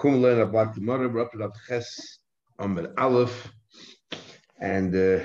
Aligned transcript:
Kum 0.00 0.22
Len 0.22 0.38
Ablat 0.38 0.74
Gemara, 0.74 1.10
we're 1.10 1.20
up 1.20 1.32
to 1.32 1.36
Daf 1.36 1.52
Ches 1.68 2.20
Amid 2.58 2.88
Aleph, 2.96 3.52
and 4.58 4.94
uh, 4.94 5.22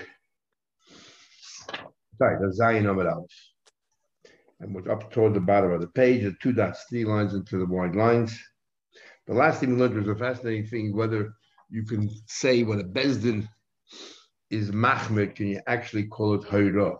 sorry, 2.18 2.46
the 2.46 2.52
Zion 2.54 2.86
Amid 2.86 3.08
Aleph. 3.08 3.32
And 4.60 4.76
we're 4.76 4.92
up 4.92 5.10
toward 5.14 5.34
the 5.34 5.40
bottom 5.40 5.72
of 5.72 5.80
the 5.80 5.88
page, 5.88 6.24
the 6.24 6.36
two 6.42 6.52
dots, 6.52 6.84
three 6.90 7.06
lines 7.06 7.34
into 7.34 7.58
the 7.58 7.66
wide 7.66 7.96
lines. 7.96 8.38
The 9.28 9.34
last 9.34 9.62
thing 9.62 9.70
we 9.70 9.78
learned 9.78 9.96
was 9.96 10.10
a 10.10 10.16
fascinating 10.16 10.68
thing 10.68 10.94
whether 10.94 11.34
you 11.70 11.86
can 11.86 12.10
say 12.28 12.64
when 12.64 12.82
a 12.82 12.84
Beis 12.84 13.22
Din 13.22 13.48
is 14.50 14.74
Mahmed, 14.74 15.36
can 15.36 15.48
you 15.48 15.62
actually 15.68 16.08
call 16.08 16.34
it 16.34 16.42
Hayra? 16.50 16.98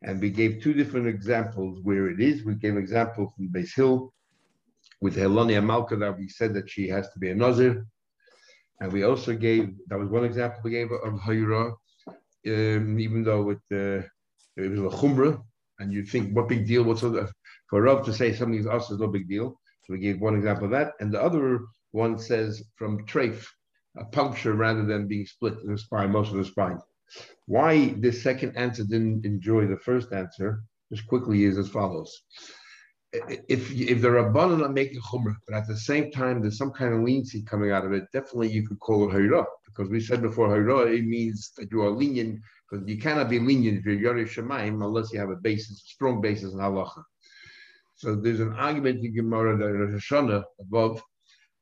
And 0.00 0.22
we 0.22 0.30
gave 0.30 0.62
two 0.62 0.72
different 0.72 1.06
examples 1.06 1.80
where 1.82 2.08
it 2.08 2.18
is. 2.18 2.44
We 2.44 2.54
gave 2.54 2.76
an 2.76 2.82
example 2.82 3.30
from 3.36 3.48
Base 3.48 3.74
Hill 3.74 4.14
with 5.00 5.16
Helania 5.16 5.64
Malka 5.64 5.96
that 5.96 6.16
we 6.18 6.28
said 6.28 6.54
that 6.54 6.68
she 6.68 6.88
has 6.88 7.08
to 7.10 7.18
be 7.18 7.30
a 7.30 7.34
Nazir. 7.34 7.86
And 8.80 8.92
we 8.92 9.02
also 9.04 9.34
gave, 9.34 9.74
that 9.88 9.98
was 9.98 10.08
one 10.08 10.24
example 10.24 10.60
we 10.62 10.70
gave 10.70 10.90
of 10.92 11.14
Hayra, 11.20 11.74
um, 12.46 13.00
even 13.00 13.24
though 13.24 13.50
it, 13.50 13.58
uh, 13.72 14.06
it 14.56 14.70
was 14.70 14.80
a 14.80 14.96
Chumrah, 14.96 15.40
and 15.78 15.92
you 15.92 16.04
think, 16.04 16.34
what 16.34 16.48
big 16.48 16.66
deal? 16.66 16.82
What's 16.82 17.00
for 17.00 17.82
Rav 17.82 18.04
to 18.06 18.12
say 18.12 18.34
something 18.34 18.58
is 18.58 18.66
us 18.66 18.90
is 18.90 18.98
no 18.98 19.08
big 19.08 19.28
deal. 19.28 19.60
So 19.84 19.92
we 19.92 19.98
gave 19.98 20.20
one 20.20 20.34
example 20.34 20.66
of 20.66 20.70
that. 20.72 20.92
And 21.00 21.12
the 21.12 21.22
other 21.22 21.60
one 21.92 22.18
says 22.18 22.62
from 22.76 23.06
Treif, 23.06 23.46
a 23.96 24.04
puncture 24.04 24.54
rather 24.54 24.84
than 24.84 25.08
being 25.08 25.26
split 25.26 25.58
in 25.64 25.72
the 25.72 25.78
spine, 25.78 26.12
most 26.12 26.30
of 26.30 26.36
the 26.36 26.44
spine. 26.44 26.78
Why 27.46 27.94
this 27.98 28.22
second 28.22 28.56
answer 28.56 28.84
didn't 28.84 29.24
enjoy 29.24 29.66
the 29.66 29.78
first 29.78 30.12
answer, 30.12 30.62
just 30.92 31.06
quickly, 31.06 31.44
is 31.44 31.58
as 31.58 31.68
follows. 31.68 32.22
If 33.12 33.70
if 33.72 34.02
the 34.02 34.08
Rabbanan 34.08 34.62
are 34.64 34.68
making 34.68 35.00
chumrah, 35.00 35.36
but 35.46 35.56
at 35.56 35.66
the 35.66 35.76
same 35.76 36.10
time 36.10 36.42
there's 36.42 36.58
some 36.58 36.72
kind 36.72 36.92
of 36.92 37.00
leniency 37.00 37.42
coming 37.42 37.70
out 37.72 37.86
of 37.86 37.92
it, 37.92 38.04
definitely 38.12 38.50
you 38.50 38.68
could 38.68 38.80
call 38.80 39.08
it 39.08 39.14
hayra, 39.14 39.46
because 39.64 39.88
we 39.88 40.00
said 40.00 40.20
before 40.20 40.48
hayra, 40.48 40.94
it 40.94 41.06
means 41.06 41.52
that 41.56 41.70
you 41.70 41.80
are 41.80 41.90
lenient, 41.90 42.38
because 42.68 42.86
you 42.86 42.98
cannot 42.98 43.30
be 43.30 43.38
lenient 43.38 43.78
if 43.78 43.86
you're 43.86 43.94
Yori 43.94 44.26
Shemaim 44.26 44.84
unless 44.84 45.10
you 45.10 45.18
have 45.18 45.30
a 45.30 45.36
basis, 45.36 45.82
strong 45.86 46.20
basis 46.20 46.52
in 46.52 46.58
halacha. 46.58 47.02
So 47.94 48.14
there's 48.14 48.40
an 48.40 48.52
argument 48.52 49.02
in 49.02 49.14
Gemara 49.14 49.56
that 49.56 49.72
Rosh 49.72 50.10
Hashanah 50.10 50.44
above 50.60 51.02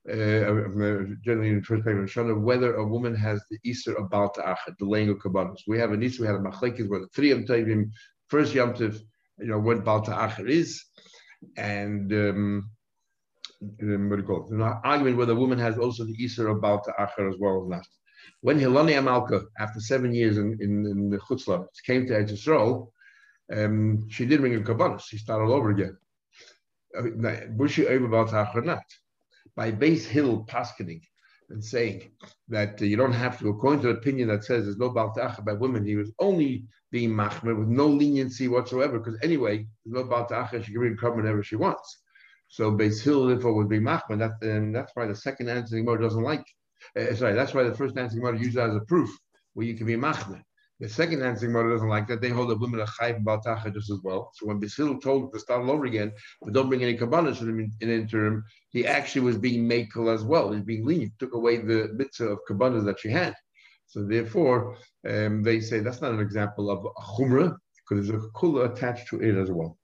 uh, 0.09 1.15
generally 1.25 1.49
in 1.49 1.57
the 1.61 1.65
first 1.65 1.85
paper, 1.85 2.07
Shana, 2.07 2.41
whether 2.41 2.75
a 2.75 2.87
woman 2.87 3.15
has 3.15 3.41
the 3.51 3.59
Easter 3.65 3.95
of 3.95 4.11
Baal 4.11 4.31
Ta'achad, 4.31 4.77
the 4.79 4.85
laying 4.85 5.09
of 5.09 5.21
Kabbalah. 5.21 5.55
We 5.67 5.79
have 5.79 5.93
an 5.93 6.03
Easter, 6.03 6.23
we 6.23 6.27
had 6.27 6.37
a 6.37 6.41
Machlekes 6.41 6.89
where 6.89 7.01
the 7.01 7.09
three 7.09 7.31
of 7.31 7.47
them, 7.47 7.93
first 8.29 8.55
Yom 8.55 8.75
you 8.79 9.47
know, 9.47 9.59
what 9.59 9.85
Baal 9.85 10.03
Ta'achad 10.03 10.49
is, 10.49 10.85
and 11.57 12.13
um, 12.13 12.71
um, 13.83 14.11
what 14.11 14.17
do 14.17 14.23
you 14.23 14.29
call 14.29 14.47
it? 14.47 14.55
An 14.55 14.63
argument 14.63 15.17
whether 15.17 15.33
a 15.33 15.37
woman 15.37 15.59
has 15.59 15.79
also 15.79 16.05
the 16.05 16.13
Easter 16.13 16.49
about 16.49 16.85
the 16.85 16.93
Ta'achad 16.93 17.29
as 17.29 17.39
well 17.39 17.63
as 17.63 17.69
not. 17.69 17.87
When 18.41 18.59
Hilani 18.59 18.93
Amalka, 18.93 19.45
after 19.59 19.81
seven 19.81 20.13
years 20.15 20.37
in, 20.37 20.57
in, 20.61 20.87
in 20.87 21.11
the 21.11 21.19
Chutzlah, 21.19 21.67
came 21.85 22.07
to 22.07 22.13
Eretz 22.13 22.33
Yisrael, 22.33 22.89
um, 23.53 24.07
she 24.11 24.27
did 24.27 24.41
bring 24.41 24.55
a 24.57 24.63
Kabbalah. 24.63 25.01
She 25.01 25.19
started 25.19 25.45
all 25.45 25.53
over 25.53 25.71
again. 25.71 25.97
Was 27.57 27.71
she 27.71 27.87
over 27.87 28.09
Baal 28.09 28.27
Ta'achad 28.27 28.65
not? 28.65 28.83
by 29.57 29.71
base 29.71 30.07
hill 30.07 30.45
paskening 30.45 31.01
and 31.51 31.65
saying 31.65 32.11
that 32.49 32.81
uh, 32.81 32.85
you 32.85 32.97
don't 32.97 33.13
have 33.13 33.39
to, 33.39 33.49
according 33.49 33.81
to 33.83 33.89
the 33.89 33.95
opinion 33.95 34.29
that 34.29 34.45
says 34.45 34.65
there's 34.65 34.79
no 34.79 34.91
baltacha 34.91 35.45
by 35.45 35.53
women, 35.53 35.85
he 35.85 35.97
was 35.97 36.13
only 36.19 36.65
being 36.91 37.11
machmer 37.11 37.57
with 37.57 37.69
no 37.69 37.87
leniency 37.87 38.49
whatsoever, 38.49 38.99
because 38.99 39.19
anyway, 39.23 39.67
there's 39.85 40.05
no 40.05 40.11
baltacha, 40.11 40.63
she 40.65 40.73
can 40.73 40.81
read 40.81 41.01
come 41.01 41.17
whenever 41.17 41.43
she 41.43 41.57
wants. 41.57 42.03
So 42.49 42.71
base 42.71 43.03
hill 43.03 43.27
therefore 43.27 43.55
would 43.55 43.69
be 43.69 43.81
machmer. 43.81 44.19
That, 44.19 44.33
and 44.43 44.75
that's 44.75 44.93
why 44.95 45.07
the 45.07 45.15
second 45.15 45.49
answering 45.49 45.85
mother 45.85 45.99
doesn't 45.99 46.23
like. 46.23 46.45
Uh, 46.97 47.15
sorry, 47.15 47.35
that's 47.35 47.55
why 47.55 47.65
the 47.65 47.75
first 47.75 47.97
answering 47.97 48.23
mother 48.23 48.37
uses 48.37 48.55
that 48.55 48.71
as 48.71 48.77
a 48.77 48.81
proof 48.81 49.11
where 49.55 49.67
you 49.67 49.75
can 49.75 49.87
be 49.87 49.97
machmer. 49.97 50.43
The 50.79 50.89
second 50.89 51.23
answering 51.23 51.53
mother 51.53 51.71
doesn't 51.71 51.89
like 51.89 52.07
that. 52.09 52.21
They 52.21 52.29
hold 52.29 52.51
that 52.51 52.61
women 52.61 52.81
are 52.81 52.87
chayv 52.87 53.25
baltacha 53.25 53.73
just 53.73 53.91
as 53.91 54.01
well. 54.05 54.31
So 54.35 54.47
when 54.47 54.61
Basil 54.61 54.99
told 54.99 55.33
to 55.33 55.41
start 55.41 55.63
all 55.63 55.71
over 55.71 55.87
again, 55.87 56.13
but 56.43 56.53
don't 56.53 56.69
bring 56.69 56.83
any 56.83 56.95
them 56.95 57.61
in, 57.61 57.73
in 57.81 57.89
interim, 57.89 58.45
he 58.69 58.87
actually 58.87 59.23
was 59.23 59.39
being 59.39 59.67
makel 59.67 60.13
as 60.13 60.23
well. 60.23 60.53
He's 60.53 60.63
being 60.63 60.85
lenient, 60.85 61.13
took 61.19 61.33
away 61.33 61.59
the 61.59 61.91
mitzvah 61.95 62.27
of 62.27 62.41
kabbalah 62.47 62.83
that 62.83 63.01
she 63.01 63.09
had. 63.09 63.35
So 63.87 64.05
therefore, 64.05 64.77
um, 65.09 65.43
they 65.43 65.61
say 65.61 65.81
that's 65.81 66.03
not 66.03 66.13
an 66.13 66.21
example 66.21 66.71
of 66.71 66.85
a 66.85 66.91
chumrah 67.01 67.57
because 67.89 68.09
there's 68.09 68.25
a 68.25 68.29
kula 68.29 68.71
attached 68.71 69.09
to 69.09 69.23
it 69.23 69.37
as 69.37 69.51
well. 69.51 69.79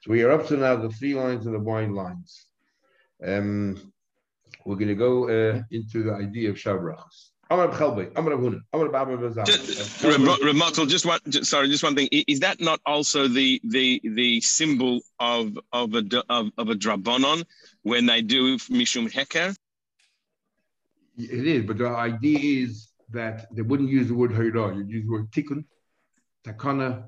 So 0.00 0.10
we 0.10 0.22
are 0.22 0.32
up 0.32 0.48
to 0.48 0.56
now 0.56 0.74
the 0.74 0.88
three 0.88 1.14
lines 1.14 1.46
and 1.46 1.54
the 1.54 1.60
wide 1.60 1.90
lines. 1.90 2.46
Um, 3.24 3.92
we're 4.64 4.76
going 4.76 4.88
to 4.88 4.94
go 4.94 5.28
uh, 5.28 5.62
into 5.70 6.02
the 6.02 6.14
idea 6.14 6.50
of 6.50 6.56
shabrachas. 6.56 7.31
Just, 9.44 10.88
just 10.88 11.06
one. 11.06 11.20
Just, 11.28 11.50
sorry, 11.50 11.68
just 11.68 11.82
one 11.82 11.94
thing. 11.94 12.08
Is 12.10 12.40
that 12.40 12.60
not 12.60 12.80
also 12.86 13.28
the 13.28 13.60
the 13.64 14.00
the 14.04 14.40
symbol 14.40 15.00
of 15.20 15.58
of 15.72 15.94
a 15.94 16.02
of, 16.28 16.50
of 16.56 16.68
a 16.70 16.74
drabonon 16.74 17.44
when 17.82 18.06
they 18.06 18.22
do 18.22 18.56
mishum 18.56 19.10
heker? 19.12 19.54
It 21.18 21.46
is, 21.46 21.64
but 21.66 21.78
the 21.78 21.88
idea 21.88 22.64
is 22.64 22.88
that 23.10 23.46
they 23.54 23.62
wouldn't 23.62 23.90
use 23.90 24.08
the 24.08 24.14
word 24.14 24.30
hayra. 24.30 24.76
You'd 24.76 24.88
use 24.88 25.04
the 25.04 25.12
word 25.12 25.30
tikkun, 25.30 25.64
takana. 26.44 27.04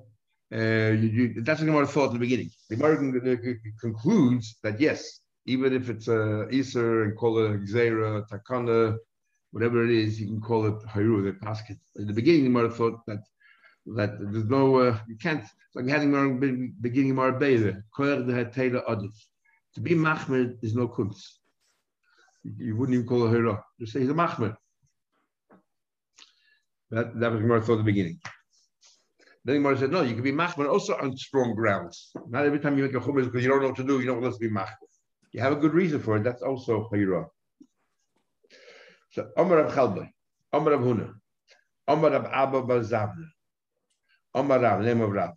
Uh, 0.55 0.93
you, 1.03 1.09
you, 1.09 1.43
that's 1.43 1.63
what 1.63 1.83
I 1.83 1.87
thought 1.87 2.09
in 2.09 2.13
the 2.15 2.19
beginning. 2.19 2.51
The 2.69 2.77
American 2.77 3.61
concludes 3.81 4.57
that 4.63 4.79
yes, 4.79 5.21
even 5.47 5.73
if 5.73 5.89
it's 5.89 6.09
a 6.09 6.43
uh, 6.43 6.47
Isser 6.49 7.05
and 7.05 7.17
call 7.17 7.39
it 7.39 7.65
Xera, 7.65 8.25
Takana, 8.29 8.97
whatever 9.55 9.85
it 9.85 9.91
is, 9.91 10.21
you 10.21 10.27
can 10.27 10.41
call 10.41 10.67
it 10.67 10.83
Haru, 10.89 11.23
the 11.23 11.33
basket. 11.35 11.79
In 11.95 12.09
the 12.09 12.13
beginning, 12.13 12.45
Gemara 12.47 12.71
thought 12.71 13.07
that 13.07 13.23
that 13.99 14.19
there's 14.19 14.47
no, 14.47 14.77
uh, 14.77 14.99
you 15.07 15.17
can't, 15.17 15.45
like 15.75 15.87
having 15.87 16.11
the 16.11 16.73
beginning 16.81 17.11
of 17.11 17.17
Marbella, 17.17 17.75
to 19.75 19.81
be 19.81 19.95
Mahmed 19.95 20.59
is 20.63 20.75
no 20.75 20.89
kunz. 20.89 21.19
You 22.43 22.77
wouldn't 22.77 22.95
even 22.95 23.07
call 23.07 23.27
it 23.27 23.31
Haru. 23.31 23.57
Just 23.79 23.93
say 23.93 24.01
he's 24.01 24.09
a 24.09 24.15
Mahmed. 24.15 24.57
That, 26.91 27.19
that 27.21 27.31
was 27.31 27.41
Gemara 27.41 27.61
thought 27.63 27.75
at 27.75 27.79
the 27.79 27.85
beginning. 27.85 28.19
Then 29.45 29.57
Gemara 29.57 29.79
said, 29.79 29.93
no, 29.93 30.03
you 30.03 30.15
can 30.15 30.25
be 30.25 30.33
Mahmed 30.33 30.67
also 30.67 30.97
on 30.97 31.17
strong 31.17 31.55
grounds. 31.55 32.11
Not 32.29 32.45
every 32.45 32.59
time 32.59 32.77
you 32.77 32.85
make 32.85 32.95
a 32.95 33.01
chumash 33.01 33.27
because 33.27 33.45
you 33.45 33.51
don't 33.51 33.61
know 33.61 33.69
what 33.69 33.77
to 33.77 33.85
do, 33.85 34.01
you 34.01 34.07
don't 34.07 34.21
want 34.21 34.35
to 34.35 34.41
be 34.41 34.51
Mahmed. 34.51 34.89
You 35.33 35.41
have 35.43 35.53
a 35.53 35.57
good 35.57 35.75
reason 35.75 36.01
for 36.01 36.17
it. 36.17 36.25
That's 36.25 36.43
also 36.43 36.89
Hayrah. 36.93 37.27
So 39.15 39.29
Omar 39.37 39.59
Rav 39.59 39.73
Chalbai, 39.73 40.11
Omar 40.53 40.73
Rav 40.73 40.81
Huna, 40.81 41.15
Omar 41.87 42.11
Rav 42.11 42.27
Abba 42.33 42.63
Bar 42.63 42.81
Bazavna, 42.81 43.27
Omar 44.35 44.59
Rav, 44.59 44.81
name 44.81 45.03
of 45.03 45.13
Rav. 45.13 45.31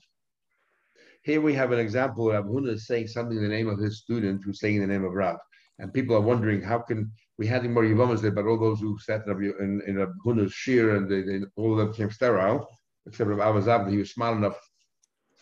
Here 1.22 1.40
we 1.42 1.54
have 1.54 1.72
an 1.72 1.78
example 1.78 2.32
of 2.32 2.34
Rav 2.34 2.46
Huna 2.46 2.70
is 2.70 2.88
saying 2.88 3.06
something 3.06 3.38
in 3.38 3.44
the 3.44 3.50
name 3.50 3.70
of 3.70 3.78
his 3.78 4.00
student 4.00 4.42
who's 4.44 4.60
saying 4.60 4.82
the 4.82 4.88
name 4.88 5.06
of 5.06 5.14
Rav. 5.14 5.38
And 5.78 5.94
people 5.94 6.16
are 6.16 6.22
wondering 6.22 6.64
how 6.64 6.80
can 6.80 7.12
we 7.38 7.46
had 7.46 7.64
him 7.64 7.76
more 7.76 7.84
Yivamas 7.84 8.20
there, 8.20 8.32
but 8.32 8.48
all 8.48 8.58
those 8.58 8.80
who 8.80 8.98
sat 8.98 9.28
in, 9.28 9.54
in, 9.60 9.82
in 9.86 9.98
Rav 9.98 10.10
Huna's 10.26 10.54
shir 10.54 10.96
and 10.96 11.08
they, 11.08 11.22
they, 11.22 11.46
all 11.56 11.74
of 11.74 11.78
them 11.78 11.92
became 11.92 12.10
sterile, 12.10 12.68
except 13.06 13.30
Rav 13.30 13.40
Abba 13.40 13.62
Zavna, 13.62 13.92
he 13.92 13.98
was 13.98 14.10
smart 14.10 14.38
enough 14.38 14.60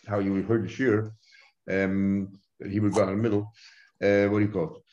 how 0.06 0.18
you 0.18 0.42
heard 0.42 0.64
the 0.64 0.68
shir, 0.68 1.10
um, 1.70 2.38
he 2.68 2.80
would 2.80 2.92
go 2.92 3.04
in 3.04 3.08
the 3.08 3.16
middle. 3.16 3.50
Uh, 4.02 4.28
what 4.28 4.40
do 4.40 4.44
you 4.44 4.52
call 4.52 4.76
it? 4.76 4.85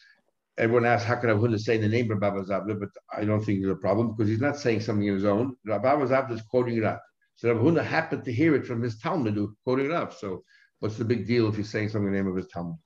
Everyone 0.58 0.86
asks, 0.86 1.06
how 1.06 1.16
can 1.16 1.30
Abhuna 1.30 1.60
say 1.60 1.78
the 1.78 1.88
name 1.88 2.12
of 2.12 2.20
Baba 2.20 2.44
Zabda? 2.44 2.80
But 2.80 2.90
I 3.16 3.26
don't 3.26 3.44
think 3.44 3.62
there's 3.62 3.74
a 3.74 3.78
problem 3.78 4.14
because 4.16 4.30
he's 4.30 4.42
not 4.42 4.58
saying 4.58 4.82
something 4.82 5.08
in 5.08 5.16
his 5.16 5.26
own. 5.26 5.56
Baba 5.66 6.06
Zabda 6.06 6.32
is 6.32 6.42
quoting 6.44 6.78
it 6.78 6.84
up. 6.84 7.02
So 7.36 7.54
Abhuna 7.54 7.84
happened 7.84 8.24
to 8.26 8.34
hear 8.34 8.56
it 8.56 8.66
from 8.66 8.82
his 8.82 9.00
Talmud 9.00 9.36
who 9.36 9.56
it 9.80 9.92
up. 9.92 10.14
So 10.14 10.44
what's 10.80 10.98
the 10.98 11.06
big 11.06 11.26
deal 11.28 11.48
if 11.48 11.56
he's 11.56 11.70
saying 11.70 11.90
something 11.90 12.08
in 12.08 12.14
the 12.14 12.20
name 12.20 12.30
of 12.30 12.36
his 12.36 12.48
Talmud? 12.48 12.78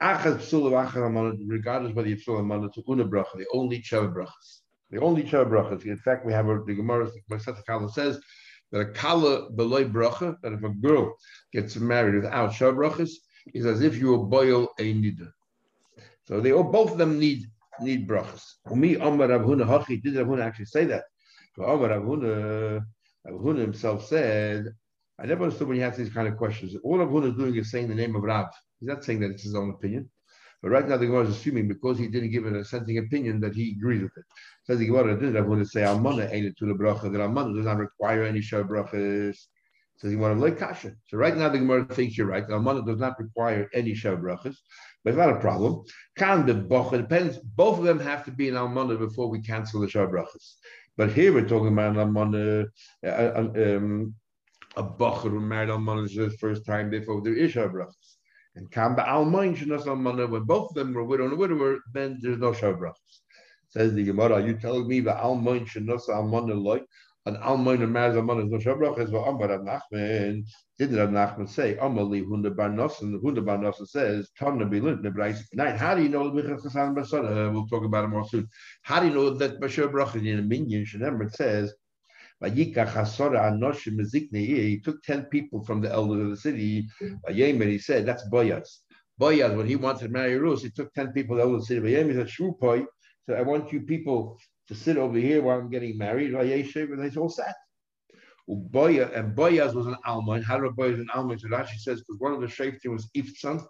Regardless 0.00 1.94
whether 1.94 2.08
you 2.08 2.16
psul 2.16 2.38
amana 2.38 2.68
to 2.74 2.82
una 2.88 3.04
bracha, 3.04 3.36
the 3.36 3.46
only 3.52 3.80
chava 3.80 4.12
brachas. 4.12 4.60
The 4.90 5.00
only 5.00 5.22
chava 5.22 5.48
brachas. 5.48 5.84
In 5.86 5.96
fact, 5.96 6.26
we 6.26 6.32
have 6.32 6.48
a, 6.48 6.62
the 6.64 6.74
Gemara, 6.74 7.10
Kala 7.66 7.90
says 7.90 8.20
that 8.72 8.80
a 8.80 8.92
kala 8.92 9.50
beloy 9.52 9.84
bracha, 9.84 10.36
that 10.42 10.52
if 10.52 10.62
a 10.62 10.68
girl 10.68 11.16
gets 11.52 11.76
married 11.76 12.14
without 12.14 12.52
chava 12.52 12.74
brachas, 12.74 13.10
is 13.54 13.64
as 13.64 13.80
if 13.80 13.96
you 13.96 14.10
were 14.10 14.18
boil 14.18 14.68
a 14.78 14.94
nida. 14.94 15.30
So 16.26 16.40
they 16.40 16.50
both 16.50 16.92
of 16.92 16.98
them 16.98 17.18
need 17.18 17.46
need 17.80 18.08
brachas. 18.08 18.42
Umi 18.70 18.94
Amar 18.94 19.28
Rav 19.28 19.42
Huna 19.42 19.66
Hachi 19.66 20.02
did 20.02 20.16
actually 20.40 20.64
say 20.64 20.84
that? 20.86 21.04
So 21.54 21.64
Amar 21.64 21.90
Rav 21.90 22.02
Huna, 22.02 22.84
Rav 23.24 23.40
Huna 23.40 23.58
himself 23.58 24.06
said, 24.06 24.66
I 25.18 25.26
never 25.26 25.44
understood 25.44 25.68
when 25.68 25.76
he 25.76 25.82
has 25.82 25.96
these 25.96 26.12
kind 26.12 26.28
of 26.28 26.36
questions. 26.36 26.74
All 26.82 26.98
Rav 26.98 27.08
Huna 27.08 27.30
is 27.30 27.36
doing 27.36 27.56
is 27.56 27.70
saying 27.70 27.88
the 27.88 27.94
name 27.94 28.16
of 28.16 28.22
Rav. 28.22 28.48
He's 28.80 28.88
not 28.88 29.04
saying 29.04 29.20
that 29.20 29.30
it's 29.30 29.44
his 29.44 29.54
own 29.54 29.70
opinion. 29.70 30.10
But 30.62 30.70
right 30.70 30.88
now 30.88 30.96
the 30.96 31.06
Gemara 31.06 31.24
is 31.24 31.36
assuming 31.36 31.68
because 31.68 31.98
he 31.98 32.08
didn't 32.08 32.30
give 32.30 32.46
an 32.46 32.56
assenting 32.56 32.98
opinion 32.98 33.40
that 33.40 33.54
he 33.54 33.76
agrees 33.78 34.02
with 34.02 34.12
it. 34.16 34.24
Says 34.64 34.78
the 34.78 34.86
Gemara, 34.86 35.18
did 35.18 35.34
Rav 35.34 35.44
Huna 35.44 35.66
say 35.66 35.82
Almana 35.82 36.32
ain't 36.32 36.56
to 36.56 36.66
the 36.66 36.74
bracha 36.74 37.02
that 37.02 37.20
Almana 37.20 37.54
does 37.54 37.66
not 37.66 37.78
require 37.78 38.24
any 38.24 38.40
shah 38.40 38.62
brachas. 38.62 39.36
Says 39.98 40.10
he 40.10 40.16
want 40.16 40.36
to 40.36 40.44
like 40.44 40.58
kasha. 40.58 40.92
So 41.06 41.16
right 41.16 41.34
now 41.36 41.48
the 41.48 41.58
Gemara 41.58 41.86
thinks 41.86 42.18
you're 42.18 42.26
right. 42.26 42.46
Almana 42.46 42.86
does 42.86 42.98
not 42.98 43.18
require 43.18 43.68
any 43.72 43.94
shah 43.94 44.14
brachas. 44.14 44.56
but 45.02 45.10
it's 45.10 45.16
not 45.16 45.30
a 45.30 45.40
problem. 45.40 45.84
Can 46.18 46.44
the 46.44 46.54
bocher 46.54 46.98
depends. 46.98 47.38
Both 47.38 47.78
of 47.78 47.84
them 47.84 47.98
have 48.00 48.24
to 48.26 48.30
be 48.30 48.48
in 48.48 48.54
almana 48.54 48.98
before 48.98 49.30
we 49.30 49.40
cancel 49.40 49.80
the 49.80 49.88
shah 49.88 50.06
brachas. 50.06 50.56
But 50.98 51.12
here 51.12 51.32
we're 51.32 51.48
talking 51.48 51.68
about 51.68 51.96
an 51.96 52.06
almana, 52.06 52.66
um, 53.04 54.14
a 54.76 54.82
bocher 54.84 55.30
who 55.30 55.40
married 55.40 55.70
almana 55.70 56.14
the 56.14 56.36
first 56.38 56.66
time 56.66 56.90
before 56.90 57.22
there 57.22 57.34
is 57.34 57.52
shah 57.52 57.68
brachas. 57.68 58.16
And 58.54 58.70
can 58.70 58.96
the 58.96 59.02
almain 59.02 59.56
shenas 59.56 59.84
almana 59.84 60.28
when 60.28 60.44
both 60.44 60.70
of 60.70 60.74
them 60.74 60.92
were 60.92 61.04
widow 61.04 61.24
and 61.24 61.38
widower, 61.38 61.78
then 61.94 62.18
there's 62.20 62.38
no 62.38 62.52
shah 62.52 62.72
brachas. 62.72 63.20
Says 63.68 63.94
the 63.94 64.04
Gemara, 64.04 64.34
are 64.34 64.40
you 64.46 64.58
telling 64.58 64.86
me 64.88 65.00
the 65.00 65.12
almain 65.12 65.66
shenas 65.66 66.08
almana 66.10 66.62
like? 66.62 66.84
An 67.26 67.36
almoin 67.38 67.82
and 67.82 67.92
maz 67.92 68.14
almon 68.14 68.38
is 68.38 68.50
no 68.52 68.58
shabrach 68.58 69.00
is 69.00 69.10
what 69.10 69.26
Amar 69.26 69.48
Nachman 69.58 70.44
did 70.78 70.92
Rav 70.92 71.08
Nachman 71.08 71.48
say 71.48 71.74
Amali 71.74 72.24
Huna 72.24 72.54
Bar 72.56 72.68
Nosson. 72.68 73.20
Huna 73.20 73.44
Bar 73.44 73.58
Nosson 73.58 73.84
says 73.88 74.30
Tana 74.38 74.64
Bilin 74.64 75.02
Nebrais 75.02 75.42
Nine 75.52 75.76
how 75.76 75.96
do 75.96 76.04
you 76.04 76.08
know 76.08 76.30
Bichas 76.30 76.64
Chasan 76.64 76.94
Basara 76.94 77.48
uh, 77.48 77.50
we'll 77.50 77.66
talk 77.66 77.84
about 77.84 78.04
it 78.04 78.08
more 78.08 78.28
soon. 78.28 78.48
How 78.82 79.00
do 79.00 79.08
you 79.08 79.12
know 79.14 79.30
that 79.30 79.60
Bashar 79.60 79.90
Brach 79.90 80.14
is 80.14 80.22
in 80.22 80.38
a 80.38 80.42
minion 80.42 80.84
Shenember 80.84 81.26
it 81.26 81.34
says 81.34 81.74
Vayika 82.40 82.86
Chasora 82.86 83.50
Anoshim 83.50 83.98
Mezikni 83.98 84.46
he 84.46 84.78
took 84.78 85.02
10 85.02 85.24
people 85.24 85.64
from 85.64 85.80
the 85.80 85.90
elders 85.90 86.22
of 86.22 86.30
the 86.30 86.36
city. 86.36 86.86
Vayemer 87.28 87.66
he 87.66 87.78
said 87.78 88.06
that's 88.06 88.22
Boyaz 88.30 88.68
Boyaz 89.20 89.56
when 89.56 89.66
he 89.66 89.74
wanted 89.74 90.04
to 90.04 90.08
marry 90.10 90.38
Rus 90.38 90.62
he 90.62 90.70
took 90.70 90.94
10 90.94 91.12
people 91.12 91.34
the 91.34 91.42
elders 91.42 91.62
of 91.62 91.68
the 91.68 91.74
city. 91.74 91.92
Vayemer 91.92 92.14
said 92.14 92.28
Shupoi 92.28 92.86
so 93.28 93.34
I 93.34 93.42
want 93.42 93.72
you 93.72 93.80
people 93.80 94.38
to 94.68 94.74
sit 94.74 94.96
over 94.96 95.18
here 95.18 95.42
while 95.42 95.58
I'm 95.58 95.70
getting 95.70 95.96
married. 95.98 96.34
And 96.34 97.04
he's 97.04 97.16
all 97.16 97.28
set. 97.28 97.54
and 98.48 99.36
Boyaz 99.36 99.74
was 99.74 99.86
an 99.86 99.96
Alman. 100.04 100.42
How 100.42 100.58
did 100.58 100.72
Boyaz 100.72 101.00
an 101.00 101.08
Alman? 101.14 101.38
So 101.38 101.48
Rashi 101.48 101.78
says 101.78 102.00
because 102.00 102.18
one 102.18 102.32
of 102.32 102.40
the 102.40 102.46
shaftim 102.46 102.92
was 102.92 103.08
Iftzan, 103.16 103.64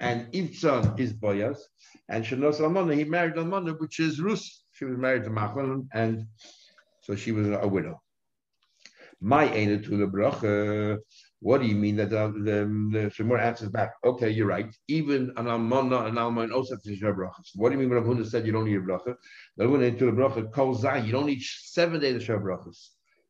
and 0.00 0.32
Iftzan 0.32 0.98
is 0.98 1.12
Boyaz, 1.12 1.58
and 2.08 2.24
Shanos 2.24 2.60
Almana, 2.60 2.94
he 2.96 3.04
married 3.04 3.34
Almana, 3.34 3.78
which 3.78 4.00
is 4.00 4.20
Rus. 4.20 4.64
She 4.72 4.84
was 4.84 4.98
married 4.98 5.24
to 5.24 5.30
Machlon, 5.30 5.86
and 5.94 6.26
so 7.02 7.14
she 7.14 7.32
was 7.32 7.48
a 7.48 7.66
widow. 7.66 8.00
My 9.20 9.50
Aina 9.52 9.80
to 9.82 9.96
the 9.96 10.06
Brach. 10.06 10.42
What 11.46 11.60
do 11.60 11.68
you 11.68 11.76
mean 11.76 11.94
that 11.98 12.10
the, 12.10 12.32
the, 12.48 13.12
the 13.16 13.24
more 13.24 13.38
answers 13.38 13.68
back? 13.68 13.92
Okay, 14.04 14.30
you're 14.30 14.48
right. 14.48 14.66
Even 14.88 15.32
an 15.36 15.44
almana, 15.46 16.08
an 16.08 16.18
alman 16.18 16.50
also 16.50 16.74
has 16.74 16.82
to. 16.82 17.30
What 17.54 17.68
do 17.68 17.74
you 17.76 17.80
mean 17.80 17.88
when 17.88 18.02
Abhunda 18.02 18.26
said 18.26 18.44
you 18.44 18.50
don't 18.50 18.64
need 18.64 18.78
a 18.78 18.80
bracha? 18.80 19.14
Abhunda 19.60 19.86
into 19.86 20.06
the 20.06 20.10
bracha 20.10 20.50
kol 20.50 20.74
zayin. 20.74 21.06
You 21.06 21.12
don't 21.12 21.26
need 21.26 21.40
seven 21.40 22.00
days 22.00 22.14
to 22.18 22.20
share 22.20 22.40
brachas. 22.40 22.88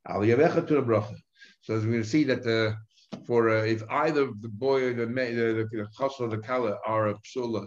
Al 0.08 0.20
yavecha 0.20 0.66
to 0.66 0.74
the 0.76 0.82
bracha. 0.82 1.14
So 1.60 1.74
as 1.74 1.84
we're 1.84 1.90
going 1.90 2.04
to 2.04 2.08
see 2.08 2.24
that 2.24 2.42
the 2.42 2.74
for 3.26 3.50
uh, 3.50 3.64
if 3.64 3.82
either 3.90 4.30
the 4.40 4.48
boy 4.48 4.84
or 4.84 4.94
the 4.94 5.04
the 5.04 5.66
the, 5.68 5.68
the 5.70 6.14
or 6.18 6.28
the 6.28 6.38
kala 6.38 6.78
are 6.86 7.08
a 7.08 7.14
psula, 7.16 7.64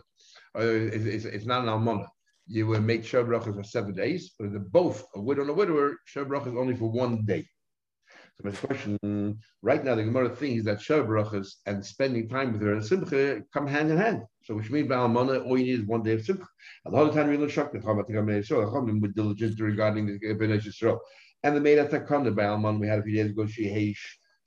uh, 0.58 0.62
it's, 0.62 1.26
it's, 1.26 1.46
not 1.46 1.62
an 1.62 1.70
almana. 1.70 2.08
You 2.48 2.66
will 2.66 2.82
make 2.82 3.06
share 3.06 3.24
brachas 3.24 3.54
for 3.54 3.64
seven 3.64 3.94
days, 3.94 4.34
but 4.40 4.52
the 4.52 4.60
both 4.60 5.06
a 5.14 5.22
widow 5.22 5.42
and 5.42 5.52
a 5.52 5.54
widower 5.54 5.98
share 6.06 6.26
brachas 6.26 6.58
only 6.58 6.76
for 6.76 6.90
one 6.90 7.24
day. 7.24 7.46
So 8.42 8.50
my 8.50 8.56
question 8.56 9.38
right 9.62 9.84
now, 9.84 9.96
the 9.96 10.04
Gemara 10.04 10.30
thinks 10.34 10.64
that 10.64 10.82
Shah 10.82 11.04
brachas 11.04 11.56
and 11.66 11.86
spending 11.86 12.30
time 12.30 12.54
with 12.54 12.62
her 12.62 12.72
and 12.72 12.86
Simcha 12.86 13.42
come 13.54 13.68
hand 13.68 13.92
in 13.92 13.98
hand. 13.98 14.22
So 14.46 14.56
which 14.56 14.70
means 14.70 14.88
Ba'almana, 14.88 15.46
all 15.46 15.58
you 15.58 15.66
need 15.66 15.80
is 15.82 15.86
one 15.86 16.04
day 16.04 16.14
of 16.14 16.24
Simcha. 16.24 16.48
And 16.86 16.94
the 16.94 16.98
whole 16.98 17.10
time 17.10 17.30
we 17.30 17.36
look 17.36 17.50
shocked 17.50 17.76
at 17.76 17.84
Chamat 17.84 19.02
with 19.02 19.16
diligence 19.16 19.60
regarding 19.60 20.06
the 20.06 20.20
Bnei 20.20 20.62
Yisrael. 20.62 21.00
And 21.44 21.56
the 21.56 21.60
maid 21.60 21.80
at 21.80 21.92
Takanda 21.92 22.34
Ba'alman 22.34 22.80
we 22.80 22.88
had 22.88 23.00
a 23.00 23.04
few 23.04 23.16
days 23.16 23.32
ago, 23.32 23.44
Shehesh 23.44 23.98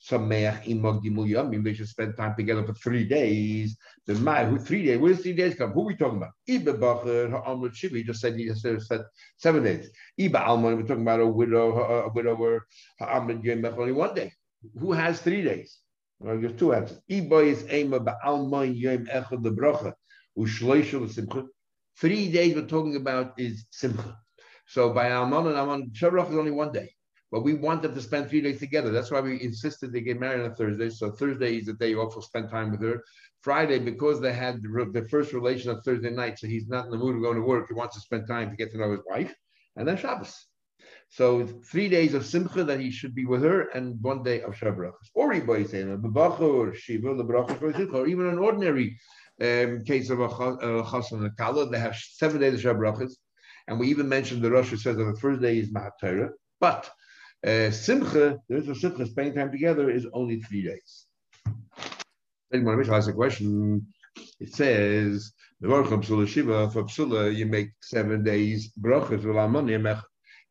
Sameach 0.09 0.65
Imag 0.65 1.03
Yamim. 1.05 1.63
They 1.65 1.75
should 1.75 1.89
spend 1.89 2.17
time 2.17 2.35
together 2.37 2.65
for 2.65 2.75
three 2.75 3.05
days. 3.05 3.77
The 4.07 4.15
my 4.15 4.45
who 4.45 4.59
three 4.59 4.85
days? 4.85 4.99
Where 4.99 5.13
does 5.13 5.23
three 5.23 5.33
days 5.33 5.55
come? 5.55 5.73
Who 5.73 5.83
are 5.83 5.87
we 5.87 5.97
talking 5.97 6.19
about? 6.19 6.33
Iba 6.49 6.79
Bacher 6.79 7.31
Ha'amrit 7.31 7.73
Shivi 7.73 8.05
just 8.05 8.21
said 8.21 8.37
he 8.37 8.53
said 8.55 9.05
seven 9.37 9.63
days. 9.63 9.91
Iba 10.19 10.41
Alman 10.41 10.77
we're 10.77 10.83
talking 10.83 11.03
about 11.03 11.21
a 11.21 11.27
widow, 11.27 11.79
a 11.79 12.13
widower 12.13 12.67
Ha'amrit 12.99 13.45
Yom 13.45 13.65
only 13.65 13.93
one 13.93 14.15
day. 14.15 14.33
Who 14.79 14.93
has 14.93 15.21
three 15.21 15.43
days? 15.43 15.79
Well, 16.19 16.41
there's 16.41 16.59
two 16.59 16.73
answers. 16.73 17.01
Iba 17.11 17.47
is 17.47 17.73
Ema 17.73 18.01
Ba'alman 18.01 18.77
Yom 18.77 19.07
Echad 19.07 19.43
the 19.43 19.51
Bracha 19.51 19.93
Ushleishel 20.39 21.11
Simcha. 21.11 21.45
Three 21.99 22.31
days 22.31 22.55
we're 22.55 22.67
talking 22.67 22.97
about 22.97 23.35
is 23.39 23.67
Simcha. 23.71 24.17
So 24.67 24.93
by 24.93 25.13
Alman 25.13 25.49
and 25.49 25.57
Alman, 25.57 25.91
Shabrach 25.93 26.31
is 26.31 26.37
only 26.37 26.51
one 26.51 26.73
day. 26.73 26.93
But 27.33 27.45
we 27.45 27.55
want 27.55 27.81
them 27.81 27.95
to 27.95 28.03
spend 28.03 28.29
three 28.29 28.43
days 28.43 28.61
together. 28.61 28.91
That's 28.91 29.11
why 29.11 29.21
we 29.21 29.43
insisted 29.43 29.91
they 29.91 30.03
get 30.03 30.21
married 30.21 30.45
on 30.45 30.55
Thursday. 30.55 30.91
So 30.91 31.11
Thursday 31.11 31.57
is 31.57 31.65
the 31.65 31.73
day 31.73 31.89
you 31.89 32.01
also 32.01 32.21
spend 32.21 32.51
time 32.51 32.71
with 32.71 32.83
her. 32.83 33.03
Friday, 33.41 33.79
because 33.79 34.21
they 34.21 34.35
had 34.35 34.63
the 34.63 35.07
first 35.11 35.33
relation 35.33 35.71
on 35.71 35.81
Thursday 35.81 36.11
night, 36.11 36.39
so 36.39 36.47
he's 36.47 36.69
not 36.69 36.85
in 36.85 36.91
the 36.91 36.99
mood 36.99 37.17
of 37.17 37.23
going 37.23 37.37
to 37.37 37.43
work. 37.43 37.67
He 37.69 37.75
wants 37.75 37.95
to 37.97 38.03
spend 38.03 38.29
time 38.29 38.51
to 38.51 38.57
get 38.57 38.71
to 38.73 38.79
know 38.79 38.93
his 38.93 39.01
wife. 39.09 39.35
And 39.77 39.89
then 39.89 39.97
Shabbos. 39.97 40.47
So 41.09 41.47
three 41.47 41.89
days 41.89 42.13
of 42.13 42.27
Simcha 42.27 42.65
that 42.65 42.81
he 42.81 42.91
should 42.91 43.15
be 43.15 43.25
with 43.25 43.43
her, 43.43 43.69
and 43.71 44.01
one 44.03 44.23
day 44.23 44.43
of 44.43 44.55
Shabbos. 44.55 44.93
Or 45.15 45.33
or 45.33 46.75
Shiva, 46.75 47.09
or 47.09 48.07
even 48.07 48.27
an 48.27 48.39
ordinary 48.39 48.99
um, 49.41 49.85
case 49.85 50.11
of 50.11 50.21
a 50.21 50.29
chas 50.29 51.13
and 51.13 51.25
a 51.25 51.31
kala, 51.31 51.71
they 51.71 51.79
have 51.79 51.97
seven 51.97 52.43
days 52.43 52.55
of 52.55 52.61
Shabbos. 52.61 53.19
And 53.69 53.81
we 53.81 53.89
even 53.89 54.09
mentioned 54.09 54.43
the 54.43 54.51
Rosh 54.51 54.71
says 54.71 54.85
that 54.85 55.05
the 55.05 55.19
first 55.19 55.41
day 55.41 55.59
is 55.59 55.73
Mahat 55.73 56.31
But 56.61 56.91
uh, 57.47 57.71
simcha, 57.71 58.39
there's 58.49 58.69
a 58.69 58.75
simcha, 58.75 59.07
spending 59.07 59.35
time 59.35 59.51
together 59.51 59.91
is 59.91 60.07
only 60.13 60.41
three 60.41 60.63
days. 60.63 61.07
Then 62.51 62.65
when 62.65 62.77
ask 62.89 63.09
a 63.09 63.13
question, 63.13 63.87
it 64.39 64.55
says, 64.55 65.33
the 65.61 65.69
for 66.73 66.85
Psula, 66.85 67.35
you 67.35 67.47
make 67.47 67.71
seven 67.81 68.23
days 68.23 68.73
brachas 68.81 69.25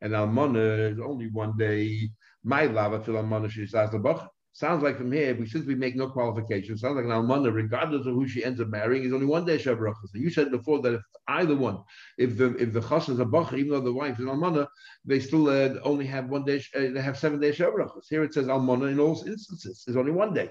and 0.00 0.14
Almana 0.14 0.92
is 0.92 0.98
only 0.98 1.28
one 1.28 1.56
day. 1.56 2.10
My 2.42 2.66
lava 2.66 3.48
she 3.50 3.66
the. 4.00 4.31
Sounds 4.54 4.82
like 4.82 4.98
from 4.98 5.10
here, 5.10 5.34
since 5.46 5.64
we 5.64 5.74
make 5.74 5.96
no 5.96 6.10
qualification, 6.10 6.76
sounds 6.76 6.96
like 6.96 7.06
an 7.06 7.10
almana, 7.10 7.52
regardless 7.52 8.06
of 8.06 8.12
who 8.14 8.28
she 8.28 8.44
ends 8.44 8.60
up 8.60 8.68
marrying, 8.68 9.02
is 9.02 9.12
only 9.12 9.24
one 9.24 9.46
day 9.46 9.56
shabrachas. 9.56 10.10
You 10.12 10.28
said 10.28 10.50
before 10.50 10.82
that 10.82 10.94
if 10.94 11.02
either 11.26 11.56
one, 11.56 11.78
if 12.18 12.36
the 12.36 12.54
if 12.56 12.74
the 12.74 12.82
chas 12.82 13.08
is 13.08 13.18
a 13.18 13.24
bacher, 13.24 13.54
even 13.54 13.70
though 13.70 13.80
the 13.80 13.92
wife 13.92 14.18
is 14.18 14.20
an 14.20 14.26
almana, 14.26 14.66
they 15.06 15.20
still 15.20 15.48
uh, 15.48 15.80
only 15.84 16.04
have 16.06 16.28
one 16.28 16.44
day. 16.44 16.62
Uh, 16.76 16.90
they 16.92 17.00
have 17.00 17.18
seven 17.18 17.40
days 17.40 17.56
shabrachas. 17.56 18.04
Here 18.10 18.24
it 18.24 18.34
says 18.34 18.46
almana 18.46 18.92
in 18.92 19.00
all 19.00 19.22
instances 19.26 19.84
is 19.86 19.96
only 19.96 20.12
one 20.12 20.34
day. 20.34 20.50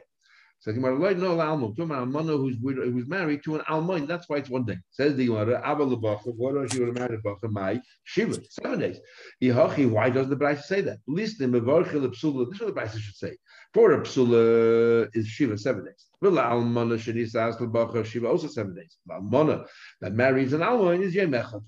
So 0.63 0.71
Gemara, 0.71 1.15
no 1.15 1.41
almo, 1.41 1.73
to 1.73 1.81
an 1.81 1.89
almana 1.89 2.37
who's 2.37 2.55
who's 2.61 3.07
married 3.07 3.43
to 3.45 3.55
an 3.55 3.61
almoin. 3.67 4.05
That's 4.05 4.29
why 4.29 4.37
it's 4.37 4.49
one 4.49 4.63
day. 4.63 4.77
Says 4.91 5.15
the 5.15 5.25
Gemara, 5.25 5.59
abba 5.65 5.83
lebacha. 5.83 6.35
What 6.35 6.53
does 6.53 6.71
she 6.71 6.83
have 6.83 6.93
married 6.93 7.23
bacha? 7.23 7.47
My 7.49 7.81
shiva, 8.03 8.39
seven 8.47 8.79
days. 8.79 8.99
Why 9.41 10.11
does 10.11 10.29
the 10.29 10.35
Brisa 10.35 10.61
say 10.61 10.81
that? 10.81 10.93
At 10.93 10.99
least 11.07 11.39
the 11.39 11.47
psula. 11.47 12.11
This 12.51 12.61
is 12.61 12.61
what 12.61 12.75
the 12.75 12.79
Brisa 12.79 12.99
should 12.99 13.15
say. 13.15 13.35
For 13.73 13.93
a 13.93 14.01
psula 14.01 15.09
is 15.15 15.25
shiva 15.27 15.57
seven 15.57 15.85
days. 15.85 16.05
V'la 16.23 16.43
almana 16.51 16.95
shenisas 16.95 17.57
lebacha 17.59 18.05
shiva 18.05 18.27
also 18.27 18.47
seven 18.47 18.75
days. 18.75 18.97
Almana 19.09 19.65
that 20.01 20.13
marries 20.13 20.53
an 20.53 20.61
almoin 20.61 21.01
is 21.01 21.15
yom 21.15 21.31
echad. 21.31 21.63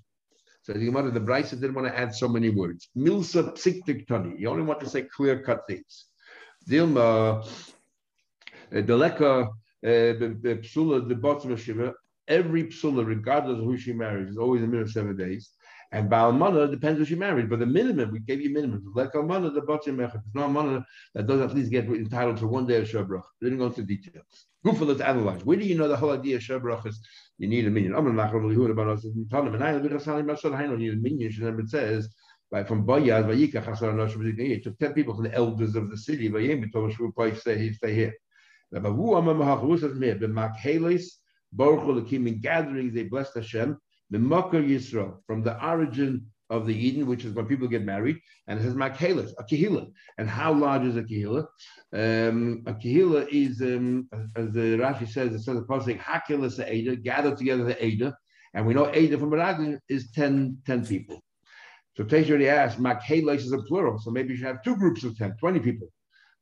So 0.61 0.73
the 0.73 0.85
Gemara, 0.85 1.09
the 1.09 1.19
Brisa 1.19 1.59
didn't 1.59 1.73
want 1.73 1.87
to 1.87 1.97
add 1.99 2.13
so 2.13 2.27
many 2.27 2.51
words. 2.51 2.89
Milsa 2.95 3.53
psiktik. 3.57 4.07
You 4.39 4.49
only 4.49 4.61
want 4.61 4.81
to 4.81 4.87
say 4.87 5.01
clear 5.01 5.41
cut 5.41 5.65
things. 5.67 6.05
Dilma 6.69 7.43
Deleka, 8.73 9.49
the 9.81 10.59
psula, 10.63 11.07
the 11.07 11.15
bottom 11.15 11.55
Shiva, 11.55 11.93
every 12.27 12.65
psula, 12.65 13.05
regardless 13.05 13.59
of 13.59 13.65
who 13.65 13.77
she 13.77 13.93
marries, 13.93 14.29
is 14.29 14.37
always 14.37 14.63
a 14.63 14.65
minimum 14.65 14.87
of 14.87 14.91
seven 14.91 15.15
days. 15.15 15.51
And 15.91 16.09
Baal 16.09 16.31
Mana 16.31 16.67
depends 16.67 16.97
who 16.97 17.05
she 17.05 17.13
married, 17.13 17.49
but 17.51 17.59
the 17.59 17.67
minimum, 17.67 18.11
we 18.11 18.19
gave 18.19 18.41
you 18.41 18.49
minimum. 18.51 18.91
Like 18.95 19.13
Mana, 19.13 19.51
the 19.51 19.61
bottom 19.61 19.97
Mechad. 19.97 20.15
It's 20.25 20.33
not 20.33 20.49
Mana 20.49 20.83
that 21.13 21.27
does 21.27 21.39
at 21.39 21.53
least 21.53 21.69
get 21.69 21.85
entitled 21.85 22.37
to 22.37 22.47
one 22.47 22.65
day 22.65 22.77
of 22.77 22.87
Shabrach. 22.89 23.21
We 23.39 23.45
didn't 23.45 23.59
go 23.59 23.67
into 23.67 23.83
details. 23.83 24.47
Gufa, 24.65 24.87
let's 24.87 25.01
analyze. 25.01 25.45
Where 25.45 25.57
do 25.57 25.65
you 25.65 25.77
know 25.77 25.87
the 25.87 25.95
whole 25.95 26.09
idea 26.09 26.37
of 26.37 26.41
Shabrach 26.41 26.87
is 26.87 26.99
you 27.37 27.47
need 27.47 27.67
a 27.67 27.69
minion? 27.69 27.93
I'm 27.93 28.15
not 28.15 28.31
going 28.31 28.49
to 28.51 28.71
about 28.71 28.87
us. 28.87 29.03
And 29.03 29.31
I 29.63 29.77
need 29.77 30.93
a 30.93 30.95
minion. 30.95 31.59
It 31.59 31.69
says, 31.69 32.09
by, 32.49 32.63
from 32.63 32.87
Bayaz, 32.87 33.25
Vayika, 33.25 33.63
Chasar 33.63 33.93
Nosh, 33.93 34.15
it 34.39 34.63
took 34.63 34.79
10 34.79 34.93
people 34.93 35.13
from 35.13 35.25
the 35.25 35.33
elders 35.35 35.75
of 35.75 35.91
the 35.91 35.97
city, 35.97 36.27
Vayim, 36.27 36.71
Thomas 36.71 36.95
Rupai, 36.95 37.37
stay 37.37 37.93
here. 37.93 38.13
In 38.73 38.81
gatherings, 42.41 42.93
they 42.93 43.03
blessed 43.03 43.35
Hashem. 43.35 43.77
Yisrael, 44.11 45.17
from 45.25 45.43
the 45.43 45.65
origin 45.65 46.27
of 46.49 46.65
the 46.67 46.75
Eden, 46.75 47.07
which 47.07 47.25
is 47.25 47.33
when 47.33 47.47
people 47.47 47.67
get 47.67 47.83
married, 47.83 48.19
and 48.47 48.59
it 48.59 48.63
says 48.63 48.75
Makhelis, 48.75 49.31
a 49.39 49.43
Kehila. 49.43 49.91
And 50.17 50.29
how 50.29 50.53
large 50.53 50.83
is 50.83 50.97
a 50.97 51.03
Kehila? 51.03 51.45
Um, 51.93 52.63
a 52.67 52.73
Kehila 52.73 53.27
is, 53.31 53.61
um, 53.61 54.07
as 54.35 54.51
the 54.51 54.77
Rashi 54.77 55.07
says, 55.07 55.33
it 55.33 55.41
says 55.41 55.55
the 55.55 55.65
Pasuk, 55.65 55.99
Hakelis 55.99 56.63
Ada, 56.63 56.95
gather 56.97 57.35
together 57.35 57.63
the 57.63 57.83
Ada. 57.83 58.15
And 58.53 58.67
we 58.67 58.73
know 58.73 58.91
Ada 58.93 59.17
from 59.17 59.31
Meraglim 59.31 59.79
is 59.89 60.11
10, 60.11 60.59
10 60.65 60.85
people. 60.85 61.23
So 61.95 62.03
Tesh 62.03 62.29
already 62.29 62.49
asked, 62.49 62.79
Makhelis 62.79 63.37
is 63.37 63.51
a 63.51 63.59
plural, 63.59 63.99
so 63.99 64.11
maybe 64.11 64.33
you 64.33 64.37
should 64.37 64.47
have 64.47 64.63
two 64.63 64.75
groups 64.75 65.03
of 65.03 65.17
10, 65.17 65.37
20 65.39 65.59
people. 65.59 65.87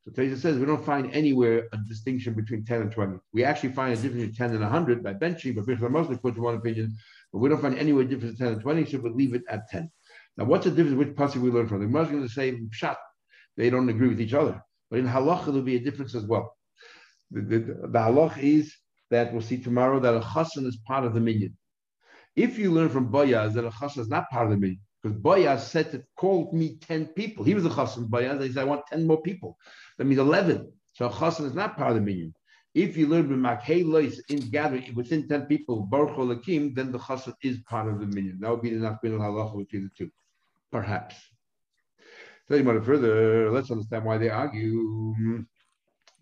So 0.03 0.11
Taisa 0.11 0.37
says 0.37 0.57
we 0.57 0.65
don't 0.65 0.83
find 0.83 1.13
anywhere 1.13 1.67
a 1.73 1.77
distinction 1.87 2.33
between 2.33 2.65
10 2.65 2.81
and 2.81 2.91
20. 2.91 3.17
We 3.33 3.43
actually 3.43 3.73
find 3.73 3.93
a 3.93 3.95
difference 3.95 4.23
between 4.23 4.35
10 4.35 4.51
and 4.51 4.61
100 4.61 5.03
by 5.03 5.13
benching, 5.13 5.55
but 5.55 5.67
Bishop 5.67 5.91
mostly 5.91 6.17
puts 6.17 6.39
one 6.39 6.55
opinion, 6.55 6.95
but 7.31 7.39
we 7.39 7.49
don't 7.49 7.61
find 7.61 7.77
anywhere 7.77 8.03
difference 8.03 8.39
between 8.39 8.47
10 8.49 8.53
and 8.53 8.61
20, 8.61 8.85
so 8.85 8.97
we 8.99 9.09
leave 9.11 9.35
it 9.35 9.43
at 9.47 9.69
10. 9.69 9.91
Now, 10.37 10.45
what's 10.45 10.65
the 10.65 10.71
difference? 10.71 10.97
Which 10.97 11.15
passage 11.15 11.41
we 11.41 11.51
learn 11.51 11.67
from? 11.67 11.79
The 11.79 11.99
is 11.99 12.07
going 12.09 12.23
to 12.23 12.29
say, 12.29 12.51
Pshat, 12.51 12.95
they 13.57 13.69
don't 13.69 13.89
agree 13.89 14.07
with 14.07 14.21
each 14.21 14.33
other. 14.33 14.61
But 14.89 14.99
in 14.99 15.07
halacha, 15.07 15.45
there'll 15.45 15.61
be 15.61 15.75
a 15.75 15.79
difference 15.79 16.15
as 16.15 16.25
well. 16.25 16.57
The, 17.29 17.41
the, 17.41 17.59
the 17.59 17.99
halach 17.99 18.37
is 18.39 18.75
that 19.11 19.31
we'll 19.31 19.41
see 19.41 19.57
tomorrow 19.57 19.99
that 19.99 20.15
a 20.15 20.19
chassan 20.19 20.65
is 20.65 20.77
part 20.87 21.05
of 21.05 21.13
the 21.13 21.19
minyan. 21.19 21.55
If 22.35 22.57
you 22.57 22.71
learn 22.71 22.89
from 22.89 23.11
Boyaz 23.11 23.53
that 23.53 23.65
a 23.65 23.69
chassan 23.69 23.99
is 23.99 24.09
not 24.09 24.29
part 24.29 24.45
of 24.45 24.51
the 24.51 24.57
minyan, 24.57 24.79
because 25.01 25.17
Boyaz 25.17 25.61
said 25.61 25.91
to 25.91 26.03
called 26.15 26.53
me 26.53 26.77
10 26.77 27.07
people. 27.07 27.43
He 27.43 27.53
was 27.53 27.65
a 27.65 27.69
chassan, 27.69 28.07
Boyaz. 28.09 28.41
He 28.41 28.51
said, 28.51 28.61
I 28.61 28.65
want 28.65 28.85
10 28.87 29.07
more 29.07 29.21
people. 29.21 29.57
That 29.97 30.05
means 30.05 30.19
11. 30.19 30.71
So 30.93 31.09
chassan 31.09 31.45
is 31.45 31.55
not 31.55 31.77
part 31.77 31.91
of 31.91 31.95
the 31.95 32.01
minyan. 32.01 32.33
If 32.73 32.95
you 32.95 33.07
learn 33.07 33.27
b'makhei 33.27 33.85
lois 33.85 34.19
in 34.29 34.39
gathering 34.49 34.93
within 34.95 35.27
10 35.27 35.45
people, 35.47 35.81
Baruch 35.81 36.15
Lakim, 36.15 36.75
then 36.75 36.91
the 36.91 36.99
chassan 36.99 37.33
is 37.41 37.57
part 37.59 37.87
of 37.87 37.99
the 37.99 38.05
minyan. 38.05 38.39
That 38.39 38.51
would 38.51 38.61
be 38.61 38.69
the 38.69 38.85
nafbin 38.85 39.17
halacha 39.17 39.57
between 39.57 39.83
the 39.83 39.91
two. 39.97 40.11
Perhaps. 40.71 41.15
Study 42.45 42.63
more 42.63 42.81
further, 42.81 43.49
let's 43.51 43.71
understand 43.71 44.05
why 44.05 44.17
they 44.17 44.29
argue. 44.29 45.45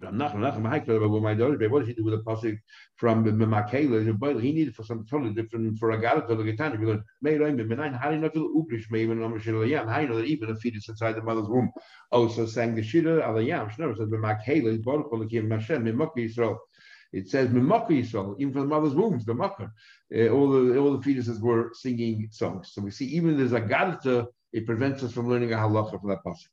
With 0.01 0.11
a 2.13 2.23
pasuk 2.25 2.57
from 2.95 3.25
Memakela? 3.25 4.41
He 4.41 4.51
needed 4.51 4.75
for 4.75 4.83
some 4.83 5.05
totally 5.05 5.33
different 5.33 5.77
for 5.77 5.91
a 5.91 5.99
gadol 5.99 6.27
to 6.27 6.35
the 6.35 6.43
Gitana. 6.43 6.79
We 7.21 7.37
learned, 7.37 7.95
how 7.95 8.09
do 8.09 8.15
you 8.15 8.21
know 8.21 8.29
ubrish 8.29 8.89
me 8.91 9.01
even 9.01 9.21
How 9.21 9.27
do 9.27 10.01
you 10.01 10.07
know 10.07 10.17
that 10.17 10.25
even 10.25 10.49
a 10.49 10.55
fetus 10.55 10.87
inside 10.87 11.13
the 11.13 11.21
mother's 11.21 11.49
womb 11.49 11.71
also 12.11 12.45
sang 12.45 12.75
the 12.75 12.83
shira 12.83 13.21
alayam? 13.21 13.69
Shnever 13.71 13.97
says 13.97 14.07
Memakela 14.07 14.67
is 14.67 14.77
Baruch 14.79 15.11
Olakim 15.11 15.51
Hashem 15.51 15.83
Mimok 15.83 16.15
Yisrael. 16.17 16.57
It 17.11 17.27
says 17.27 17.49
Mimok 17.49 17.89
Yisrael, 17.89 18.35
even 18.39 18.53
from 18.53 18.61
the 18.63 18.67
mother's 18.67 18.93
wombs, 18.93 19.25
the 19.25 19.33
Makkah. 19.33 19.71
Uh, 20.15 20.29
all 20.29 20.49
the 20.49 20.77
all 20.77 20.97
the 20.97 21.03
fetuses 21.05 21.41
were 21.41 21.71
singing 21.73 22.29
songs. 22.31 22.71
So 22.73 22.81
we 22.81 22.91
see 22.91 23.05
even 23.05 23.37
there's 23.37 23.53
a 23.53 23.61
gadol, 23.61 24.31
it 24.53 24.65
prevents 24.65 25.03
us 25.03 25.11
from 25.11 25.27
learning 25.27 25.51
a 25.53 25.57
halacha 25.57 25.99
from 25.99 26.09
that 26.09 26.23
pasuk. 26.25 26.47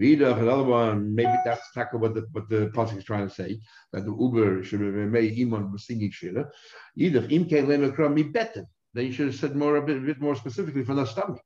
Vidach, 0.00 0.40
another 0.40 0.64
one, 0.64 1.14
maybe 1.14 1.32
that's 1.44 1.70
tackle 1.72 2.00
what 2.00 2.14
the 2.14 2.26
what 2.32 2.48
the 2.48 2.66
pasuk 2.74 2.98
is 2.98 3.04
trying 3.04 3.28
to 3.28 3.34
say 3.34 3.60
that 3.92 4.04
the 4.04 4.10
Uber 4.10 4.64
should 4.64 4.80
have 4.80 4.94
made 4.94 5.38
iman 5.38 5.70
was 5.70 5.86
singing 5.86 6.10
shira. 6.10 6.50
Either 6.96 7.24
im 7.30 7.44
kein 7.44 7.68
mi 8.14 8.22
better. 8.24 8.64
Then 8.92 9.06
you 9.06 9.12
should 9.12 9.26
have 9.26 9.36
said 9.36 9.54
more 9.54 9.76
a 9.76 9.82
bit, 9.86 9.98
a 9.98 10.00
bit 10.00 10.20
more 10.20 10.34
specifically 10.34 10.84
from 10.84 10.96
the 10.96 11.04
stomach. 11.04 11.40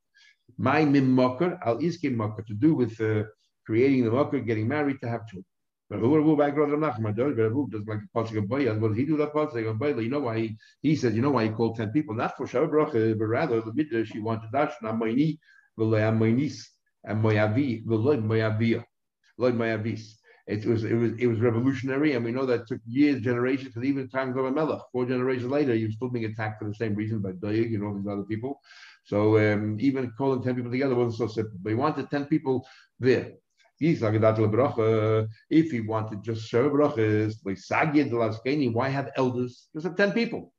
My 0.57 0.83
mim 0.83 1.11
mocker 1.11 1.59
al 1.63 1.77
iskim 1.77 2.15
mocker 2.15 2.41
to 2.41 2.55
do 2.55 2.73
with 2.73 2.99
uh, 2.99 3.23
creating 3.67 4.05
the 4.05 4.11
mocker, 4.11 4.39
getting 4.39 4.67
married 4.67 4.99
to 5.01 5.09
have 5.09 5.27
children. 5.27 5.45
But 5.87 5.99
who 5.99 6.09
will 6.09 6.35
back 6.35 6.55
Rav 6.55 6.69
Nachman? 6.69 7.15
But 7.15 7.71
does 7.71 7.87
like 7.87 7.99
pasuk 8.15 8.37
of 8.37 8.45
Boyaz. 8.45 8.79
What 8.79 8.97
he 8.97 9.05
do 9.05 9.17
that 9.17 9.33
pasuk 9.33 9.69
of 9.69 9.77
Boyaz? 9.77 10.01
You 10.03 10.09
know 10.09 10.21
why 10.21 10.39
he 10.39 10.57
he 10.81 10.95
said. 10.95 11.13
You 11.13 11.21
know 11.21 11.31
why 11.31 11.43
he 11.43 11.49
called 11.51 11.77
ten 11.77 11.91
people? 11.91 12.15
Not 12.15 12.35
for 12.35 12.47
Shabbat 12.47 13.19
but 13.19 13.25
rather 13.25 13.61
the 13.61 13.73
midrash 13.73 14.11
he 14.11 14.19
wanted 14.19 14.51
dash 14.51 14.73
v'le 14.81 15.37
amoinis 15.77 16.65
and 17.09 17.23
Moyavi, 17.23 17.83
Lloyd 17.85 18.23
Moyavia, 18.23 18.85
Lloyd 19.37 19.55
Moyavis. 19.55 20.13
It 20.47 20.65
was 20.65 20.83
it 20.83 20.95
was 20.95 21.11
it 21.19 21.27
was 21.27 21.39
revolutionary, 21.39 22.13
and 22.13 22.23
we 22.25 22.31
know 22.31 22.45
that 22.45 22.67
took 22.67 22.79
years, 22.85 23.21
generations, 23.21 23.75
and 23.75 23.85
even 23.85 24.09
times 24.09 24.35
of 24.37 24.51
Melech. 24.53 24.81
Four 24.91 25.05
generations 25.05 25.51
later, 25.51 25.75
you're 25.75 25.91
still 25.91 26.09
being 26.09 26.25
attacked 26.25 26.59
for 26.59 26.67
the 26.67 26.73
same 26.73 26.95
reason 26.95 27.19
by 27.19 27.33
Doyeg 27.33 27.75
and 27.75 27.83
all 27.83 27.93
these 27.93 28.07
other 28.07 28.23
people. 28.23 28.59
So 29.03 29.37
um, 29.37 29.77
even 29.79 30.11
calling 30.17 30.41
ten 30.41 30.55
people 30.55 30.71
together 30.71 30.95
wasn't 30.95 31.17
so 31.17 31.27
simple. 31.27 31.57
But 31.61 31.69
he 31.69 31.75
wanted 31.75 32.09
ten 32.09 32.25
people 32.25 32.67
there. 32.99 33.33
If 33.81 34.01
he 35.71 35.81
wanted 35.81 36.23
just 36.23 36.47
show 36.49 36.69
brachas, 36.69 37.35
like 37.45 37.57
Sagid 37.57 38.73
why 38.73 38.89
have 38.89 39.09
elders? 39.15 39.67
Just 39.73 39.85
have 39.85 39.95
ten 39.95 40.11
people. 40.13 40.53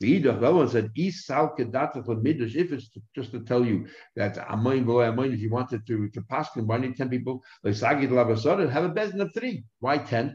The 0.00 0.22
Idach 0.22 0.40
Velon 0.40 0.70
said, 0.70 0.90
Isal 0.96 1.54
Kedata 1.58 2.04
for 2.04 2.16
Midrash, 2.16 2.56
if 2.56 2.72
it's 2.72 2.90
just 3.14 3.32
to 3.32 3.40
tell 3.40 3.64
you 3.64 3.86
that 4.16 4.36
Amoin 4.48 4.86
Below 4.86 5.12
Amoin, 5.12 5.34
if 5.34 5.40
you 5.40 5.50
wanted 5.50 5.86
to, 5.86 6.08
to 6.08 6.22
pass 6.22 6.54
him, 6.54 6.66
why 6.66 6.78
need 6.78 6.96
10 6.96 7.10
people? 7.10 7.42
Like 7.62 7.74
Sagid 7.74 8.08
Lavasada, 8.08 8.70
have 8.70 8.84
a 8.84 8.88
bezin 8.88 9.20
of 9.20 9.34
three. 9.34 9.62
Why 9.78 9.98
10? 9.98 10.34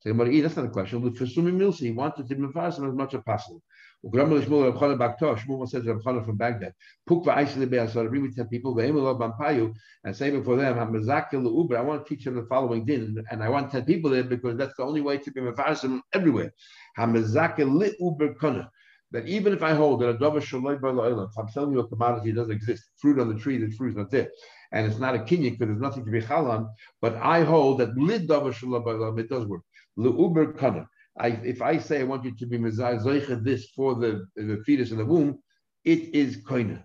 Say, 0.00 0.10
but 0.10 0.30
that's 0.30 0.56
not 0.56 0.66
a 0.66 0.68
question. 0.68 1.00
With 1.00 1.16
Fasumi 1.16 1.52
Milsi, 1.52 1.78
he 1.78 1.90
wanted 1.92 2.28
to 2.28 2.34
mafas 2.34 2.72
as 2.72 2.94
much 2.94 3.14
as 3.14 3.22
possible. 3.24 3.62
Ugramal 4.04 4.42
Shmuel 4.42 4.64
Rav 4.64 4.74
Chana 4.74 4.98
Baktosh, 4.98 5.46
Shmuel 5.46 5.68
says 5.68 5.86
Rav 5.86 5.98
Chana 5.98 6.26
from 6.26 6.36
Baghdad. 6.36 6.74
Puk 7.06 7.24
va'aisli 7.24 7.70
be'asar, 7.70 8.10
bring 8.10 8.24
me 8.24 8.32
10 8.34 8.48
people, 8.48 8.74
ve'emelo 8.74 9.16
bampayu, 9.18 9.72
and 10.02 10.14
say 10.14 10.30
before 10.32 10.56
them, 10.56 10.76
Hamazakil 10.76 11.44
Uber, 11.44 11.78
I 11.78 11.82
want 11.82 12.04
to 12.04 12.14
teach 12.14 12.24
them 12.24 12.34
the 12.34 12.44
following 12.46 12.84
din, 12.84 13.24
and 13.30 13.42
I 13.42 13.48
want 13.48 13.70
10 13.70 13.84
people 13.84 14.10
there 14.10 14.24
because 14.24 14.58
that's 14.58 14.74
the 14.76 14.82
only 14.82 15.00
way 15.00 15.18
to 15.18 15.30
be 15.30 15.40
mafasim 15.40 16.00
everywhere. 16.12 16.52
Hamazakil 16.98 17.74
li 17.78 17.94
Uber 18.00 18.34
Kana 18.34 18.68
that 19.14 19.28
even 19.28 19.52
if 19.52 19.62
I 19.62 19.72
hold 19.74 20.00
that 20.00 20.08
a 20.08 20.14
dava 20.14 20.40
shaloi 20.40 20.80
by 20.80 20.90
if 21.22 21.38
I'm 21.38 21.48
selling 21.48 21.72
you 21.72 21.78
a 21.78 21.86
commodity 21.86 22.32
that 22.32 22.40
doesn't 22.40 22.56
exist, 22.56 22.82
fruit 23.00 23.20
on 23.20 23.32
the 23.32 23.40
tree, 23.40 23.58
the 23.58 23.70
fruit 23.70 23.96
not 23.96 24.10
there, 24.10 24.28
and 24.72 24.86
it's 24.86 24.98
not 24.98 25.14
a 25.14 25.18
kinyan 25.18 25.52
because 25.52 25.68
there's 25.68 25.80
nothing 25.80 26.04
to 26.04 26.10
be 26.10 26.20
chalan, 26.20 26.68
but 27.00 27.14
I 27.16 27.44
hold 27.44 27.78
that 27.78 27.96
lid 27.96 28.28
dava 28.28 28.52
shaloi 28.52 29.18
it 29.20 29.30
does 29.30 29.46
work. 29.46 29.62
Uber 29.96 30.54
kana. 30.54 30.88
I, 31.16 31.28
if 31.28 31.62
I 31.62 31.78
say 31.78 32.00
I 32.00 32.04
want 32.04 32.24
you 32.24 32.34
to 32.34 32.46
be 32.46 32.58
mezayich 32.58 33.44
this 33.44 33.70
for 33.70 33.94
the, 33.94 34.26
the 34.34 34.60
fetus 34.66 34.90
in 34.90 34.98
the 34.98 35.04
womb, 35.04 35.38
it 35.84 36.12
is 36.12 36.38
koina. 36.38 36.82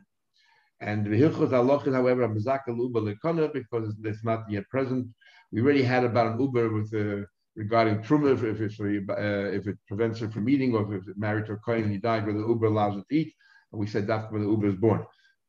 And 0.79 1.07
the 1.07 1.19
hilchos 1.19 1.49
halachis, 1.49 1.93
however, 1.93 2.29
mezaka 2.29 2.67
uber 2.67 3.01
lekana 3.01 3.51
because 3.51 3.95
it's 4.03 4.23
not 4.23 4.41
yet 4.51 4.69
present. 4.69 5.07
We 5.51 5.61
already 5.61 5.81
had 5.81 6.03
about 6.03 6.33
an 6.33 6.39
uber 6.39 6.71
with 6.71 6.91
the 6.91 7.25
regarding 7.55 7.99
truma, 7.99 8.33
if, 8.33 8.43
if, 8.43 8.61
it's, 8.61 8.79
uh, 8.79 9.57
if 9.57 9.67
it 9.67 9.77
prevents 9.87 10.19
her 10.19 10.29
from 10.29 10.49
eating, 10.49 10.75
or 10.75 10.93
if 10.93 11.07
it's 11.07 11.17
married 11.17 11.45
to 11.47 11.53
a 11.53 11.57
kohen 11.57 11.91
he 11.91 11.97
died, 11.97 12.25
whether 12.25 12.39
the 12.39 12.47
uber 12.47 12.67
allows 12.67 12.97
it 12.97 13.05
to 13.09 13.15
eat. 13.15 13.33
And 13.71 13.79
we 13.79 13.87
said 13.87 14.07
that's 14.07 14.31
when 14.31 14.43
the 14.43 14.49
uber 14.49 14.67
is 14.67 14.75
born. 14.75 15.05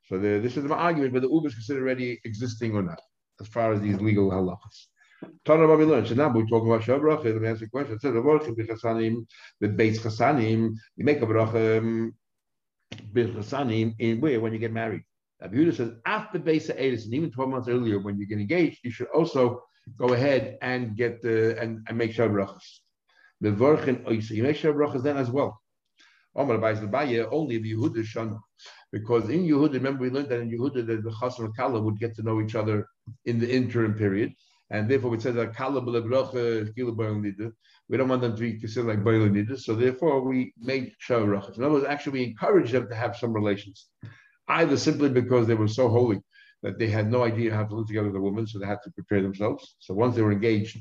So 0.08 0.18
the, 0.18 0.40
this 0.40 0.56
is 0.56 0.64
the 0.64 0.74
argument 0.74 1.12
whether 1.12 1.26
the 1.26 1.32
uber 1.32 1.48
is 1.48 1.54
considered 1.54 1.82
already 1.82 2.20
existing 2.24 2.74
or 2.74 2.82
not, 2.82 3.00
as 3.40 3.48
far 3.48 3.72
as 3.72 3.80
these 3.80 4.00
legal 4.00 4.30
halachas. 4.30 4.86
Rabbi 5.46 5.84
learned. 5.84 6.08
So 6.08 6.14
now 6.14 6.32
we're 6.32 6.46
talking 6.46 6.70
about 6.70 6.82
Shabrach. 6.82 7.24
Let 7.24 7.42
me 7.42 7.48
answer 7.48 7.66
the 7.66 7.70
question. 7.70 7.94
It 7.94 8.00
says, 8.00 8.14
the 8.14 9.68
Beis 9.68 9.98
Chasanim, 9.98 10.74
you 10.96 11.04
make 11.04 11.20
a 11.20 11.26
bracha 11.26 11.78
um, 11.78 12.14
Beis 13.12 13.32
Chasanim 13.34 13.94
in 13.98 14.20
where? 14.20 14.40
When 14.40 14.52
you 14.52 14.58
get 14.58 14.72
married. 14.72 15.02
Yehuda 15.42 15.76
says, 15.76 15.92
after 16.04 16.38
Beis 16.38 16.66
Ha'edis, 16.66 17.04
and 17.04 17.14
even 17.14 17.30
12 17.30 17.50
months 17.50 17.68
earlier, 17.68 17.98
when 17.98 18.18
you 18.18 18.26
get 18.26 18.38
engaged, 18.38 18.80
you 18.82 18.90
should 18.90 19.08
also 19.08 19.62
go 19.96 20.12
ahead 20.12 20.58
and 20.62 20.96
get 20.96 21.22
the 21.22 21.58
and, 21.60 21.86
and 21.88 21.98
make 21.98 22.12
Shabbat 22.12 22.32
brachas. 22.32 22.80
The 23.40 23.50
Vorchen 23.50 24.04
Oisa. 24.04 24.30
You 24.30 24.42
make 24.42 24.56
Shabbat 24.56 24.76
brachas 24.76 25.02
then 25.02 25.16
as 25.16 25.30
well. 25.30 25.60
Omar 26.36 26.58
Baya 26.58 27.26
only 27.30 27.58
the 27.58 27.74
Yehuda 27.74 28.04
Shana. 28.04 28.38
Because 28.92 29.28
in 29.30 29.46
Yehuda, 29.46 29.74
remember 29.74 30.02
we 30.02 30.10
learned 30.10 30.28
that 30.28 30.40
in 30.40 30.50
Yehuda 30.50 30.86
that 30.86 31.02
the 31.02 31.10
Chasam 31.10 31.46
and 31.46 31.56
Kala 31.56 31.80
would 31.80 31.98
get 31.98 32.14
to 32.16 32.22
know 32.22 32.40
each 32.40 32.54
other 32.54 32.86
in 33.24 33.38
the 33.38 33.50
interim 33.50 33.94
period. 33.94 34.32
And 34.70 34.88
therefore, 34.88 35.10
we 35.10 35.18
said 35.18 35.34
that 35.34 35.56
Kala. 35.56 35.80
We 35.80 35.92
don't 37.96 38.08
want 38.08 38.22
them 38.22 38.36
to 38.36 38.40
be 38.40 38.60
considered 38.60 38.88
like 38.88 39.00
Nida. 39.00 39.58
So 39.58 39.74
therefore, 39.74 40.22
we 40.22 40.54
made 40.58 40.92
Shabbat 41.08 41.56
In 41.56 41.64
other 41.64 41.74
words, 41.74 41.86
actually, 41.86 42.12
we 42.12 42.24
encouraged 42.24 42.72
them 42.72 42.88
to 42.88 42.94
have 42.94 43.16
some 43.16 43.32
relations, 43.32 43.88
either 44.48 44.76
simply 44.76 45.08
because 45.08 45.48
they 45.48 45.54
were 45.54 45.66
so 45.66 45.88
holy 45.88 46.20
that 46.62 46.78
they 46.78 46.88
had 46.88 47.10
no 47.10 47.24
idea 47.24 47.54
how 47.54 47.64
to 47.64 47.74
live 47.74 47.86
together 47.86 48.08
with 48.08 48.16
a 48.16 48.20
woman, 48.20 48.46
so 48.46 48.58
they 48.58 48.66
had 48.66 48.82
to 48.84 48.90
prepare 48.90 49.22
themselves. 49.22 49.76
So 49.78 49.94
once 49.94 50.14
they 50.14 50.22
were 50.22 50.32
engaged, 50.32 50.78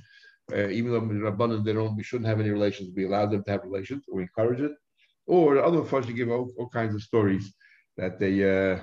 uh, 0.51 0.67
even 0.69 0.91
though 0.91 1.01
Rabbanan 1.01 1.63
they 1.63 1.73
don't, 1.73 1.95
we 1.95 2.03
shouldn't 2.03 2.27
have 2.27 2.39
any 2.39 2.49
relations, 2.49 2.91
we 2.95 3.05
allowed 3.05 3.31
them 3.31 3.43
to 3.43 3.51
have 3.51 3.63
relations, 3.63 4.03
or 4.07 4.17
we 4.17 4.23
encourage 4.23 4.61
it. 4.61 4.71
Or 5.27 5.63
other 5.63 5.83
to 6.01 6.13
give 6.13 6.29
all, 6.29 6.51
all, 6.57 6.69
kinds 6.69 6.95
of 6.95 7.03
stories 7.03 7.53
that 7.97 8.19
they 8.19 8.43
uh, 8.43 8.81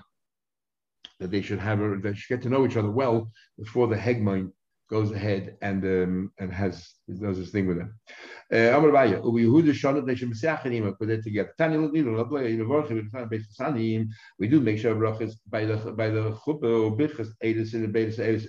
that 1.18 1.30
they 1.30 1.42
should 1.42 1.58
have, 1.58 1.80
they 2.02 2.14
should 2.14 2.28
get 2.28 2.42
to 2.42 2.48
know 2.48 2.64
each 2.64 2.76
other 2.76 2.90
well 2.90 3.30
before 3.58 3.88
the 3.88 3.96
hegmon 3.96 4.52
goes 4.88 5.11
ahead 5.11 5.57
and 5.62 5.85
um, 5.85 6.33
and 6.38 6.52
has 6.52 6.95
does 7.21 7.38
this 7.38 7.50
thing 7.50 7.66
with 7.66 7.78
them. 7.78 7.99
Uh, 8.52 8.76
Amar 8.76 8.93
Baya, 8.93 9.21
Ubi 9.25 9.45
Yehuda 9.45 9.71
Shonat 9.71 10.07
Nation 10.07 10.33
Mesiachanim, 10.33 10.97
put 10.99 11.11
it 11.11 11.25
together. 11.25 11.52
Tani 11.59 11.76
Lutnilo, 11.76 12.25
Labla, 12.25 12.43
Univorchi, 12.43 12.95
with 12.95 13.11
the 13.11 13.19
Beis 13.19 13.45
Sanim, 13.59 14.09
we 14.38 14.49
do 14.49 14.61
make 14.61 14.78
sure 14.78 14.95
brachas 14.95 15.35
by 15.49 15.64
the 15.64 15.76
by 15.93 16.09
the 16.09 16.33
chuppah 16.33 16.85
or 16.85 16.97
birchas 16.97 17.28
edis 17.43 17.75
in 17.75 17.83
the 17.83 17.88
Beis 17.88 18.19
edis. 18.19 18.47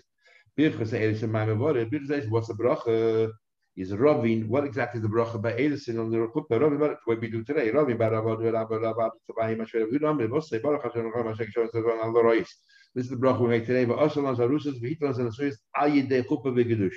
Birchas 0.57 0.91
edis 0.93 1.23
in 1.23 1.31
my 1.31 1.45
memory. 1.45 1.85
Birchas 1.85 2.29
what's 2.29 2.47
the 2.47 2.53
bracha? 2.53 3.31
Is 3.75 3.93
Ravin, 3.93 4.49
what 4.49 4.63
exactly 4.63 4.97
is 4.97 5.03
the 5.03 5.07
bracha 5.07 5.39
by 5.39 5.53
Edison 5.53 5.99
on 5.99 6.09
the 6.09 6.17
chuppah? 6.17 6.59
Ravin, 6.59 6.97
what 7.05 7.21
we 7.21 7.29
do 7.29 7.43
today. 7.43 7.69
Ravin, 7.69 7.95
Baravad, 7.95 8.51
Rabba, 8.51 8.79
Rabba, 8.79 9.11
Tabahi, 9.29 9.55
Masher, 9.55 9.85
Hudam, 9.85 10.27
Vosse, 10.27 10.59
Baruch 10.59 10.83
Hashem, 10.83 11.11
Masher, 11.23 11.45
Shon, 11.51 11.67
Zevon, 11.67 12.03
Allah, 12.03 12.23
Rois. 12.23 12.47
This 12.97 13.05
is 13.05 13.11
the 13.11 13.17
bracha 13.17 13.41
we 13.41 13.49
make 13.49 13.67
today. 13.67 13.85
But 13.85 13.99
Ashalon, 13.99 14.35
Zarusas, 14.35 14.81
Vihitlan, 14.81 15.19
and 15.19 15.31
Asuis, 15.31 15.53
Ayide, 15.77 16.25
Chuppah, 16.25 16.51
Vegedush. 16.51 16.95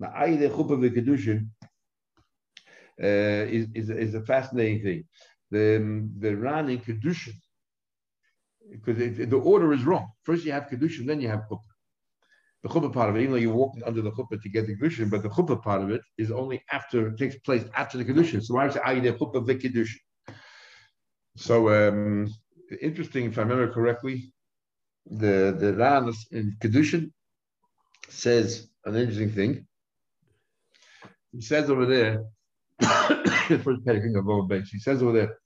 Now, 0.00 0.08
Ayide, 0.08 0.50
Chuppah, 0.50 0.76
Vegedush, 0.82 1.46
uh, 3.00 3.46
is, 3.48 3.68
is, 3.72 3.90
is 3.90 4.14
a 4.16 4.22
fascinating 4.22 4.82
thing. 4.82 5.04
The, 5.52 6.08
the 6.18 6.36
Ran 6.36 6.68
in 6.68 6.78
because 8.72 8.96
the 8.98 9.36
order 9.38 9.72
is 9.72 9.84
wrong. 9.84 10.08
First 10.24 10.44
you 10.44 10.50
have 10.50 10.64
Kedushin, 10.64 11.06
then 11.06 11.20
you 11.20 11.28
have 11.28 11.44
Chuppah. 11.48 11.70
the 12.64 12.68
chuppah 12.68 12.92
part 12.92 13.10
of 13.10 13.16
it, 13.16 13.20
even 13.20 13.32
though 13.32 13.38
you're 13.38 13.54
walking 13.54 13.84
under 13.84 14.02
the 14.02 14.10
chuppah 14.10 14.42
to 14.42 14.48
get 14.48 14.66
the 14.66 14.76
kedushin, 14.76 15.10
but 15.10 15.22
the 15.22 15.28
chuppah 15.30 15.62
part 15.62 15.82
of 15.82 15.90
it 15.90 16.02
is 16.18 16.32
only 16.32 16.62
after 16.72 17.08
it 17.08 17.18
takes 17.18 17.36
place 17.40 17.64
after 17.76 17.98
the 17.98 18.04
kedushin. 18.04 18.42
So 18.42 18.54
why 18.54 18.66
is 18.66 18.76
it 18.76 18.82
ayidei 18.82 19.16
chuppah 19.16 19.46
v'kedushin? 19.46 20.00
So 21.36 21.70
um, 21.70 22.28
interesting, 22.82 23.26
if 23.26 23.38
I 23.38 23.42
remember 23.42 23.72
correctly, 23.72 24.32
the 25.06 25.56
the 25.58 25.74
Ran 25.74 26.12
in 26.30 26.56
kedushin 26.60 27.12
says 28.08 28.68
an 28.84 28.96
interesting 28.96 29.30
thing. 29.30 29.66
He 31.32 31.40
says 31.40 31.70
over 31.70 31.86
there, 31.86 32.24
the 32.78 33.60
first 33.62 33.84
paragraph 33.84 34.16
of 34.16 34.28
our 34.28 34.42
base. 34.42 34.68
He 34.70 34.78
says 34.78 35.02
over 35.02 35.12
there 35.12 35.38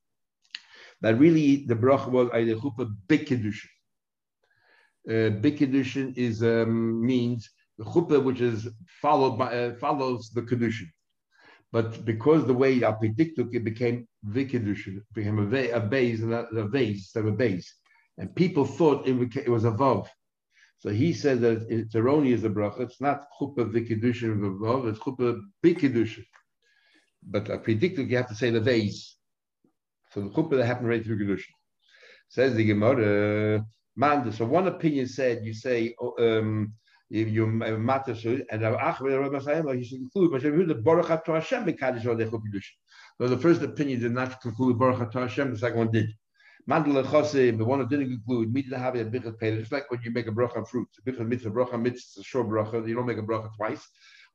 that 1.01 1.19
really 1.19 1.67
the 1.67 1.75
bracha 1.75 2.09
was 2.09 2.29
ayidei 2.29 2.61
chuppah 2.61 2.91
big 3.09 3.27
kedushin 3.27 3.69
uh, 5.11 5.31
big 5.41 5.59
kedushin 5.59 6.17
is 6.17 6.43
um, 6.43 7.05
means 7.05 7.51
the 7.79 7.85
chuppah 7.85 8.23
which 8.23 8.41
is 8.41 8.69
followed 9.03 9.37
by 9.37 9.53
uh, 9.53 9.75
follows 9.77 10.31
the 10.35 10.43
kedushin. 10.43 10.89
But 11.75 12.05
because 12.05 12.47
the 12.47 12.55
way 12.55 12.79
Apidiktuk, 12.79 13.53
it 13.53 13.65
became 13.65 14.07
Vikidushin, 14.29 15.03
became 15.13 15.41
a, 15.41 15.45
va- 15.45 15.75
a 15.75 15.81
base 15.81 16.21
and 16.21 16.33
a, 16.33 16.47
a 16.55 16.69
vase 16.69 16.99
instead 16.99 17.25
of 17.25 17.35
a 17.35 17.37
base. 17.37 17.75
And 18.19 18.35
people 18.35 18.65
thought 18.65 19.07
it, 19.09 19.49
was 19.49 19.65
a 19.65 19.71
vav. 19.71 20.07
So 20.79 20.91
he 20.91 21.13
said 21.13 21.41
that 21.41 21.67
it's 21.69 21.95
erroneous 21.95 22.43
the 22.43 22.51
bracha. 22.51 22.81
It's 22.81 23.01
not 23.01 23.25
chuppah 23.41 23.73
vikidushin 23.73 24.59
vav, 24.59 24.89
it's 24.91 24.99
chuppah 24.99 25.41
bikidushin. 25.65 26.25
But 27.23 27.51
I 27.51 27.57
predicted 27.57 28.11
you 28.11 28.17
have 28.19 28.29
to 28.29 28.35
say 28.35 28.51
the 28.51 28.61
vase. 28.61 29.17
So 30.13 30.21
the 30.21 30.31
chuppah 30.31 30.59
that 30.59 30.67
happened 30.67 30.89
right 30.89 31.05
through 31.05 31.19
kedushin. 31.19 31.55
Says 32.29 32.55
the 32.55 32.65
Gemara, 32.65 33.65
man. 33.97 34.31
So 34.33 34.45
one 34.45 34.69
opinion 34.69 35.09
said 35.09 35.45
you 35.45 35.55
say 35.55 35.95
oh, 36.01 36.15
um, 36.19 36.75
you 37.11 37.47
matter 37.47 38.13
and 38.13 38.19
you 38.21 39.85
should 39.85 40.11
conclude 40.13 40.69
the 40.69 40.81
Baruch 40.83 41.27
Hashem 41.27 41.77
So 43.21 43.29
the 43.29 43.39
first 43.39 43.63
opinion 43.63 44.01
did 44.01 44.13
not 44.13 44.41
conclude 44.41 44.79
Baruch 44.79 45.13
Hashem. 45.13 45.53
The 45.53 45.59
second 45.59 45.79
one 45.79 45.91
did. 45.91 46.11
Mandala 46.69 47.05
Chosim, 47.05 47.59
the 47.59 47.65
one 47.65 47.79
that 47.81 47.91
didn't 47.91 48.09
conclude, 48.09 48.53
me 48.53 48.63
to 48.63 48.79
have 48.79 48.95
a 48.95 49.05
bichat 49.05 49.39
pay. 49.39 49.53
It's 49.53 49.71
like 49.71 49.91
when 49.91 50.01
you 50.03 50.11
make 50.11 50.27
a 50.27 50.33
bracha 50.33 50.57
on 50.57 50.65
fruit. 50.65 50.89
A 50.99 51.11
bichat 51.11 51.27
mitzvah, 51.27 51.51
bracha 51.51 51.81
mitzvah, 51.81 52.21
a 52.21 52.25
short 52.25 52.49
bracha. 52.49 52.87
You 52.89 52.95
don't 52.95 53.07
make 53.07 53.19
a 53.19 53.23
bracha 53.23 53.55
twice. 53.57 53.87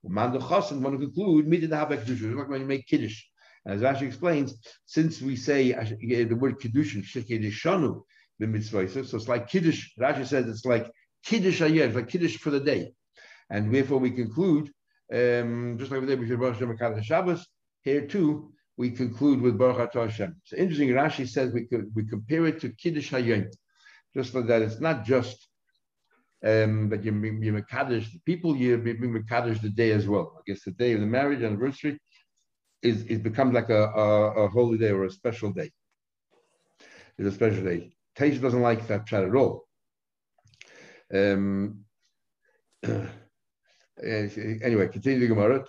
Mandala 0.05 0.41
Chosim, 0.41 0.81
one 0.81 0.93
to 0.93 0.99
conclude, 0.99 1.47
me 1.47 1.59
to 1.59 1.75
have 1.75 1.91
a 1.91 1.97
kedusha. 1.97 2.29
It's 2.29 2.37
like 2.37 2.49
when 2.49 2.61
you 2.61 2.67
make 2.67 2.87
kiddush. 2.87 3.23
As 3.65 3.81
Rashi 3.81 4.03
explains, 4.03 4.55
since 4.85 5.21
we 5.21 5.35
say 5.35 5.73
the 5.73 6.33
word 6.33 6.59
kedushin, 6.59 7.03
shekedishanu, 7.03 8.01
the 8.39 8.47
mitzvah. 8.47 8.87
So 8.87 9.17
it's 9.17 9.27
like 9.27 9.49
kiddush. 9.49 9.89
Rashi 9.99 10.25
says 10.25 10.47
it's 10.47 10.65
like 10.65 10.89
kiddush 11.25 11.61
ayer, 11.61 11.85
it's 11.85 11.95
like 11.95 12.07
kiddush 12.07 12.37
for 12.37 12.51
the 12.51 12.59
day, 12.59 12.93
and 13.49 13.73
therefore 13.73 13.97
we 13.97 14.11
conclude 14.11 14.71
um, 15.13 15.75
just 15.77 15.91
like 15.91 15.99
we 15.99 16.07
did 16.07 16.19
with 16.19 16.29
Baruch 16.39 16.59
Hashem 16.59 17.03
Shabbos. 17.03 17.45
Here 17.81 18.07
too, 18.07 18.53
we 18.79 18.89
conclude 18.89 19.41
with 19.41 19.57
Baruch 19.57 19.93
Hashem. 19.93 20.37
So 20.45 20.55
interesting. 20.55 20.87
Rashi 20.89 21.27
says 21.27 21.51
we 21.51 21.65
could 21.65 21.91
we 21.93 22.05
compare 22.05 22.45
it 22.47 22.61
to 22.61 22.69
kiddush 22.69 23.11
hayom, 23.11 23.51
just 24.15 24.33
like 24.33 24.47
that. 24.47 24.61
It's 24.61 24.79
not 24.79 25.03
just 25.03 25.37
um, 26.45 26.87
but 26.87 27.03
you 27.03 27.11
you 27.45 27.51
mekadosh 27.51 28.09
the 28.13 28.21
people 28.25 28.55
you 28.55 28.77
mekadosh 28.77 29.61
the 29.61 29.69
day 29.69 29.91
as 29.91 30.07
well. 30.07 30.27
I 30.37 30.41
guess 30.47 30.63
the 30.63 30.71
day 30.71 30.93
of 30.93 31.01
the 31.01 31.07
marriage 31.17 31.43
anniversary 31.43 31.99
is 32.81 33.03
it 33.09 33.21
becomes 33.21 33.53
like 33.53 33.69
a, 33.69 33.83
a, 34.05 34.45
a 34.45 34.47
holy 34.47 34.77
day 34.77 34.91
or 34.91 35.03
a 35.03 35.11
special 35.11 35.51
day. 35.51 35.69
It's 37.17 37.27
a 37.27 37.33
special 37.33 37.65
day. 37.65 37.91
Teisha 38.17 38.41
doesn't 38.41 38.61
like 38.61 38.87
that 38.87 39.05
chat 39.05 39.25
at 39.25 39.35
all. 39.35 39.67
Um, 41.13 41.83
anyway, 44.03 44.87
continue 44.87 45.19
the 45.19 45.27
Gemara. 45.27 45.65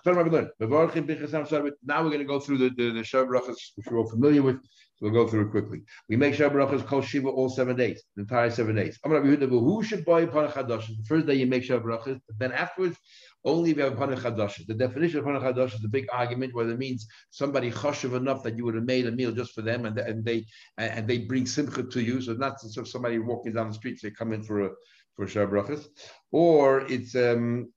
Now 1.85 2.03
we're 2.03 2.11
going 2.11 2.19
to 2.19 2.25
go 2.25 2.41
through 2.41 2.59
the, 2.59 2.71
the, 2.71 2.93
the 2.93 3.01
Shabbrachas, 3.01 3.57
which 3.77 3.87
we're 3.91 3.99
all 3.99 4.09
familiar 4.09 4.43
with. 4.43 4.61
So 5.01 5.09
we'll 5.09 5.25
go 5.25 5.31
through 5.31 5.47
it 5.47 5.51
quickly. 5.51 5.81
We 6.11 6.17
make 6.17 6.35
Shav 6.35 6.53
Brachas 6.53 6.87
Kol 6.87 7.01
Shiva 7.01 7.29
all 7.29 7.49
seven 7.49 7.75
days, 7.75 8.03
the 8.17 8.23
entire 8.23 8.51
seven 8.51 8.77
days. 8.77 8.99
Who 9.03 9.83
should 9.83 10.05
buy 10.05 10.27
Panach 10.27 10.55
The 10.55 11.05
first 11.09 11.27
day 11.27 11.35
you 11.35 11.47
make 11.47 11.63
Shav 11.63 11.83
Brachas, 11.83 12.21
then 12.37 12.53
afterwards, 12.53 12.99
only 13.47 13.71
if 13.71 13.79
you 13.79 13.85
have 13.85 13.95
Panach. 13.95 14.67
The 14.67 14.75
definition 14.75 15.21
of 15.21 15.25
Panach 15.25 15.75
is 15.75 15.83
a 15.83 15.89
big 15.89 16.07
argument, 16.13 16.55
whether 16.55 16.73
it 16.73 16.79
means 16.79 17.07
somebody 17.31 17.71
choshev 17.71 18.15
enough 18.15 18.43
that 18.43 18.59
you 18.59 18.67
would 18.67 18.75
have 18.75 18.85
made 18.85 19.07
a 19.07 19.11
meal 19.11 19.33
just 19.33 19.55
for 19.55 19.63
them, 19.63 19.87
and, 19.87 19.99
and 19.99 20.23
they 20.23 20.45
and 20.77 21.09
they 21.09 21.19
bring 21.19 21.47
simcha 21.47 21.83
to 21.83 22.03
you. 22.03 22.21
So 22.21 22.35
not 22.35 22.59
of 22.77 22.87
somebody 22.87 23.19
walking 23.19 23.55
down 23.55 23.69
the 23.69 23.75
street, 23.75 24.01
they 24.03 24.11
come 24.11 24.35
in 24.35 24.43
for 24.43 24.67
a 24.67 24.71
for 25.17 25.25
Shav 25.25 25.49
Brachas, 25.49 25.87
or 26.31 26.83
it's 26.93 27.15
um, 27.17 27.73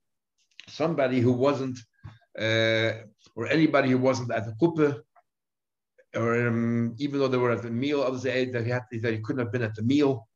somebody 0.68 1.20
who 1.20 1.32
wasn't, 1.32 1.78
uh, 2.38 2.92
or 3.36 3.46
anybody 3.48 3.90
who 3.90 3.98
wasn't 3.98 4.32
at 4.32 4.46
the 4.46 4.52
kuppah, 4.60 5.00
or 6.14 6.46
um, 6.46 6.94
even 6.98 7.18
though 7.18 7.28
they 7.28 7.36
were 7.36 7.50
at 7.50 7.62
the 7.62 7.70
meal, 7.70 8.02
others 8.02 8.22
say 8.22 8.44
that 8.46 8.64
he, 8.64 8.70
had, 8.70 8.82
that 9.02 9.12
he 9.12 9.20
couldn't 9.20 9.44
have 9.44 9.52
been 9.52 9.62
at 9.62 9.74
the 9.74 9.82
meal. 9.82 10.28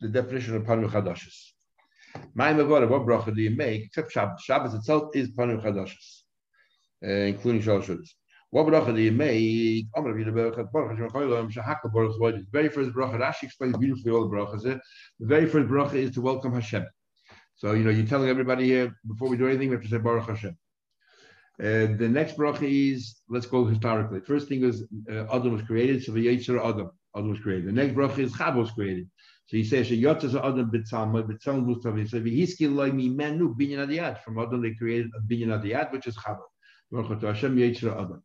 The 0.00 0.08
definition 0.08 0.56
of 0.56 0.62
Panu 0.62 0.88
Chadashis. 0.90 1.52
My 2.34 2.52
Megora, 2.52 2.88
what 2.88 3.02
bracha 3.02 3.34
do 3.34 3.42
you 3.42 3.50
make 3.50 3.84
except 3.84 4.12
Shabbos? 4.12 4.40
Shabbos 4.42 4.74
itself 4.74 5.14
is 5.14 5.30
Panu 5.30 5.62
Chadashis, 5.62 6.22
uh, 7.04 7.26
including 7.28 7.62
Shalosh 7.62 8.08
What 8.50 8.66
bracha 8.66 8.94
do 8.94 9.00
you 9.00 9.12
make? 9.12 9.86
The 9.94 10.06
very 12.50 12.68
first 12.70 12.90
bracha, 12.90 13.20
Rashi 13.20 13.42
explains 13.44 13.76
beautifully 13.76 14.10
all 14.10 14.28
the 14.28 14.34
brachas. 14.34 14.62
The 14.62 14.80
very 15.20 15.46
first 15.46 15.68
bracha 15.68 15.94
is 15.94 16.12
to 16.12 16.22
welcome 16.22 16.54
Hashem. 16.54 16.86
So, 17.60 17.72
you 17.72 17.84
know, 17.84 17.90
you're 17.90 18.06
telling 18.06 18.30
everybody 18.30 18.64
here, 18.64 18.96
before 19.06 19.28
we 19.28 19.36
do 19.36 19.46
anything, 19.46 19.68
we 19.68 19.74
have 19.74 19.84
to 19.84 19.90
say 19.90 19.98
Baruch 19.98 20.28
Hashem. 20.28 20.56
Uh, 21.62 21.92
the 21.98 22.08
next 22.08 22.38
bracha 22.38 22.62
is, 22.62 23.16
let's 23.28 23.44
go 23.44 23.66
historically. 23.66 24.20
First 24.20 24.48
thing 24.48 24.64
is 24.64 24.84
uh, 25.12 25.26
Adam 25.30 25.52
was 25.52 25.62
created, 25.66 26.02
so 26.02 26.12
the 26.12 26.26
Yitzhar 26.26 26.58
Adam, 26.58 26.90
Adam 27.14 27.28
was 27.28 27.40
created. 27.40 27.66
The 27.68 27.72
next 27.72 27.94
bracha 27.94 28.20
is 28.20 28.32
Chava 28.32 28.56
was 28.56 28.70
created. 28.70 29.10
So 29.48 29.58
he 29.58 29.64
says, 29.64 29.90
Yotzas 29.90 30.42
Adam 30.42 30.70
B'tzalma, 30.70 31.22
B'tzalma 31.22 31.66
Mustav. 31.66 32.08
So 32.08 32.18
V'hiski 32.18 32.74
loy 32.74 32.92
mi 32.92 33.10
menu 33.10 33.54
binyan 33.54 33.86
adiyad. 33.86 34.22
From 34.22 34.38
Adam 34.38 34.62
they 34.62 34.72
created 34.72 35.10
a 35.14 35.20
binyan 35.30 35.48
adiyad, 35.48 35.92
which 35.92 36.06
is 36.06 36.16
Chava. 36.16 36.38
Baruch 36.90 37.20
Hashem 37.20 37.58
Yitzhar 37.58 37.92
Adam. 37.92 38.22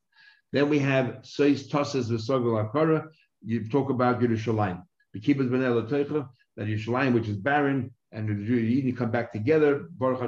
Then 0.53 0.69
we 0.69 0.79
have 0.79 1.19
Seis 1.23 1.67
Tosses 1.67 2.09
V'sogol 2.09 2.71
Akara. 2.71 3.09
You 3.43 3.67
talk 3.67 3.89
about 3.89 4.21
Yerushalayim. 4.21 4.81
The 5.13 5.19
Kibbutz 5.19 5.51
Ben 5.51 5.59
Teicha, 5.59 6.29
that 6.55 6.67
Yerushalayim, 6.67 7.13
which 7.13 7.27
is 7.27 7.35
barren, 7.35 7.91
and 8.15 8.29
Yidden 8.29 8.95
come 8.97 9.11
back 9.11 9.33
together. 9.33 9.89
That 9.99 10.25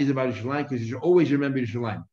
is 0.00 0.10
about 0.10 0.34
Yerushalayim 0.34 0.68
because 0.68 0.80
you 0.82 0.88
should 0.88 1.02
always 1.02 1.32
remember 1.32 1.58
Yerushalayim. 1.58 2.04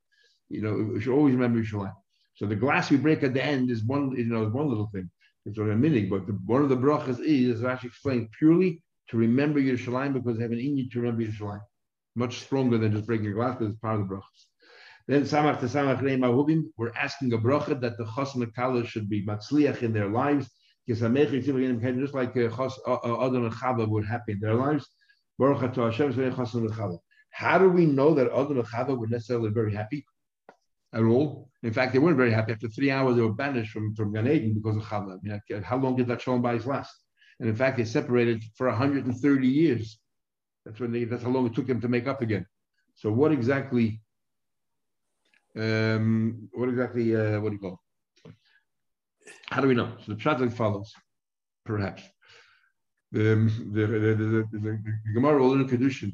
You 0.50 0.62
know, 0.64 0.76
you 0.78 1.00
should 1.00 1.14
always 1.14 1.36
remember 1.36 1.62
Yerushalayim. 1.62 1.94
So 2.36 2.48
the 2.48 2.56
glass 2.56 2.90
we 2.90 2.98
break 2.98 3.22
at 3.24 3.36
the 3.36 3.44
end 3.44 3.70
is 3.70 3.84
one, 3.84 4.12
you 4.18 4.26
know, 4.26 4.46
one 4.50 4.68
little 4.68 4.90
thing. 4.94 5.10
It's 5.46 5.60
only 5.60 5.74
a 5.74 5.78
minute, 5.78 6.10
but 6.10 6.26
the, 6.26 6.34
one 6.46 6.64
of 6.64 6.70
the 6.70 6.76
brachas 6.76 7.20
is, 7.24 7.60
as 7.60 7.66
actually 7.66 7.90
explained, 7.90 8.30
purely 8.38 8.82
to 9.10 9.18
remember 9.18 9.62
Yerushalayim 9.62 10.14
because 10.14 10.38
they 10.38 10.44
have 10.44 10.52
an 10.52 10.58
inyan 10.58 10.90
to 10.92 11.00
remember 11.00 11.24
Yerushalayim. 11.24 11.62
Much 12.16 12.40
stronger 12.40 12.80
than 12.80 12.92
just 12.94 13.06
breaking 13.06 13.28
a 13.28 13.34
glass 13.34 13.58
because 13.58 13.74
it's 13.74 13.80
part 13.80 14.00
of 14.00 14.08
the 14.08 14.16
brachas. 14.16 14.46
Then 15.08 15.22
Samach 15.22 15.60
to 15.60 15.68
Samach 15.68 16.02
Reima 16.02 16.64
we're 16.78 16.92
asking 16.96 17.32
a 17.34 17.38
bracha 17.38 17.80
that 17.80 17.98
the 17.98 18.06
Chos 18.06 18.36
and 18.36 18.88
should 18.88 19.08
be 19.08 19.26
matzliach 19.26 19.84
in 19.84 19.94
their 19.94 20.10
lives 20.10 20.50
just 20.88 21.02
like 21.02 22.38
uh, 22.38 22.50
uh, 22.88 22.94
uh, 22.94 23.28
Adam 23.28 23.46
and 23.46 23.54
Chava 23.54 23.88
were 23.88 24.04
happy 24.04 24.32
in 24.34 24.40
their 24.40 24.56
lives. 24.56 24.88
How 27.32 27.58
do 27.58 27.70
we 27.70 27.86
know 27.86 28.14
that 28.14 28.32
Adam 28.32 28.58
and 28.58 28.68
Chava 28.68 28.98
were 28.98 29.08
necessarily 29.08 29.50
very 29.50 29.74
happy 29.74 30.06
at 30.94 31.04
all? 31.04 31.50
In 31.64 31.74
fact, 31.74 31.94
they 31.94 32.00
weren't 32.00 32.18
very 32.18 32.32
happy. 32.32 32.54
After 32.54 32.70
three 32.70 32.90
hours, 32.90 33.16
they 33.16 33.22
were 33.22 33.34
banished 33.34 33.72
from, 33.72 33.94
from 33.96 34.14
Gan 34.14 34.28
Eden 34.28 34.54
because 34.54 34.78
of 34.78 34.84
Chava. 34.84 35.18
I 35.18 35.22
mean, 35.22 35.64
how 35.64 35.78
long 35.78 35.98
did 35.98 36.08
that 36.08 36.22
Shalom 36.22 36.42
Bayis 36.42 36.66
last? 36.66 36.94
And 37.40 37.50
in 37.50 37.56
fact, 37.56 37.78
they 37.78 37.86
separated 37.86 38.44
for 38.56 38.68
130 38.68 39.48
years. 39.48 40.00
That's 40.66 40.80
when 40.80 40.92
they, 40.92 41.04
that's 41.04 41.24
how 41.24 41.30
long 41.30 41.46
it 41.46 41.54
took 41.54 41.68
them 41.68 41.82
to 41.82 41.88
make 41.88 42.08
up 42.08 42.22
again. 42.22 42.46
So 42.96 43.12
what 43.12 43.32
exactly, 43.32 44.02
um, 45.56 46.50
what 46.54 46.70
exactly, 46.70 47.16
uh, 47.16 47.40
what 47.42 47.50
do 47.50 47.56
you 47.56 47.60
call? 47.62 47.80
How 49.50 49.62
do 49.62 49.68
we 49.68 49.76
know? 49.76 49.94
So 50.06 50.14
the 50.14 50.20
pshat 50.20 50.54
follows, 50.54 50.94
perhaps. 51.66 52.04
The, 53.12 53.36
the, 53.72 53.88
the, 53.88 54.16
the, 54.16 54.48
the, 54.52 54.60
the 54.60 55.14
Gemara 55.14 55.40
will 55.42 55.50
learn 55.50 55.68
Kedushin 55.68 56.14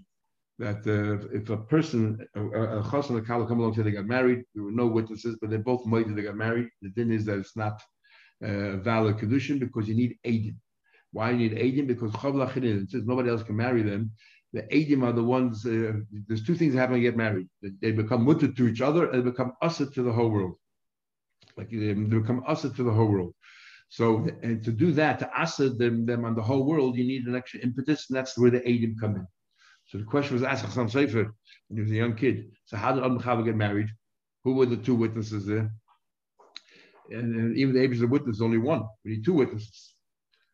that 0.60 0.86
uh, 0.88 1.28
if 1.36 1.50
a 1.50 1.58
person, 1.58 2.20
a 2.36 2.84
chas 2.90 3.10
and 3.10 3.18
a 3.18 3.22
kala 3.22 3.48
come 3.48 3.60
along 3.60 3.72
and 3.72 3.78
say 3.78 3.84
they 3.84 3.92
got 3.92 4.06
married, 4.06 4.44
there 4.54 4.64
were 4.64 4.72
no 4.72 4.88
witnesses, 4.88 5.38
but 5.42 5.50
they're 5.50 5.60
both 5.60 5.86
made 5.86 6.16
they 6.16 6.22
got 6.22 6.36
married. 6.36 6.68
The 6.82 6.90
din 6.90 7.12
is 7.12 7.26
that 7.26 7.40
it's 7.40 7.58
not 7.58 7.82
uh, 8.44 8.78
valid 8.78 9.18
Kedushin 9.18 9.60
because 9.60 9.88
you 9.88 9.96
need 9.96 10.18
Adim. 10.26 10.56
Why 11.12 11.32
you 11.32 11.38
need 11.38 11.58
Adim? 11.58 11.88
Because 11.88 12.12
Chav 12.12 12.58
it 12.58 12.90
says 12.92 13.04
nobody 13.06 13.30
else 13.30 13.44
can 13.44 13.56
marry 13.56 13.82
them. 13.82 14.12
The 14.54 14.62
Adim 14.64 15.04
are 15.04 15.12
the 15.14 15.24
ones, 15.24 15.66
uh, 15.66 15.94
there's 16.28 16.44
two 16.44 16.56
things 16.56 16.74
that 16.74 16.80
happen 16.80 16.94
when 16.94 17.02
you 17.02 17.10
get 17.10 17.18
married. 17.18 17.48
They 17.82 17.92
become 17.92 18.24
mutter 18.24 18.52
to 18.52 18.68
each 18.68 18.82
other 18.82 19.10
and 19.10 19.20
they 19.26 19.32
become 19.32 19.54
usher 19.62 19.88
to 19.88 20.04
the 20.04 20.14
whole 20.14 20.30
world. 20.30 20.56
Like 21.58 21.70
they 21.70 21.94
become 21.94 22.44
asset 22.48 22.76
to 22.76 22.84
the 22.84 22.92
whole 22.92 23.08
world. 23.08 23.34
So, 23.90 24.28
and 24.42 24.64
to 24.64 24.72
do 24.72 24.92
that, 24.94 25.20
to 25.20 25.32
asa 25.40 25.70
them, 25.70 26.06
them 26.06 26.26
on 26.26 26.36
the 26.36 26.42
whole 26.42 26.66
world, 26.66 26.98
you 26.98 27.06
need 27.06 27.28
an 27.28 27.36
extra 27.36 27.60
impetus, 27.60 28.10
and 28.10 28.18
that's 28.18 28.38
where 28.38 28.50
the 28.50 28.62
Adim 28.62 29.00
come 29.00 29.16
in. 29.16 29.28
So 29.86 30.00
the 30.00 30.04
question 30.04 30.34
was 30.34 30.44
asked 30.44 30.66
Chasam 30.66 30.90
Sofer 30.92 31.32
when 31.68 31.78
he 31.78 31.82
was 31.82 31.92
a 31.92 31.96
young 31.96 32.16
kid. 32.16 32.52
So 32.66 32.78
how 32.78 32.94
did 32.94 33.04
Adam 33.04 33.46
get 33.46 33.56
married? 33.56 33.90
Who 34.44 34.56
were 34.56 34.66
the 34.66 34.78
two 34.78 34.96
witnesses 34.96 35.46
there? 35.46 35.72
And, 37.12 37.36
and 37.36 37.58
even 37.58 37.76
the 37.76 37.82
Abraham 37.82 38.10
witness, 38.10 38.42
only 38.42 38.58
one. 38.58 38.84
We 39.06 39.12
need 39.12 39.26
two 39.26 39.34
witnesses. 39.34 39.94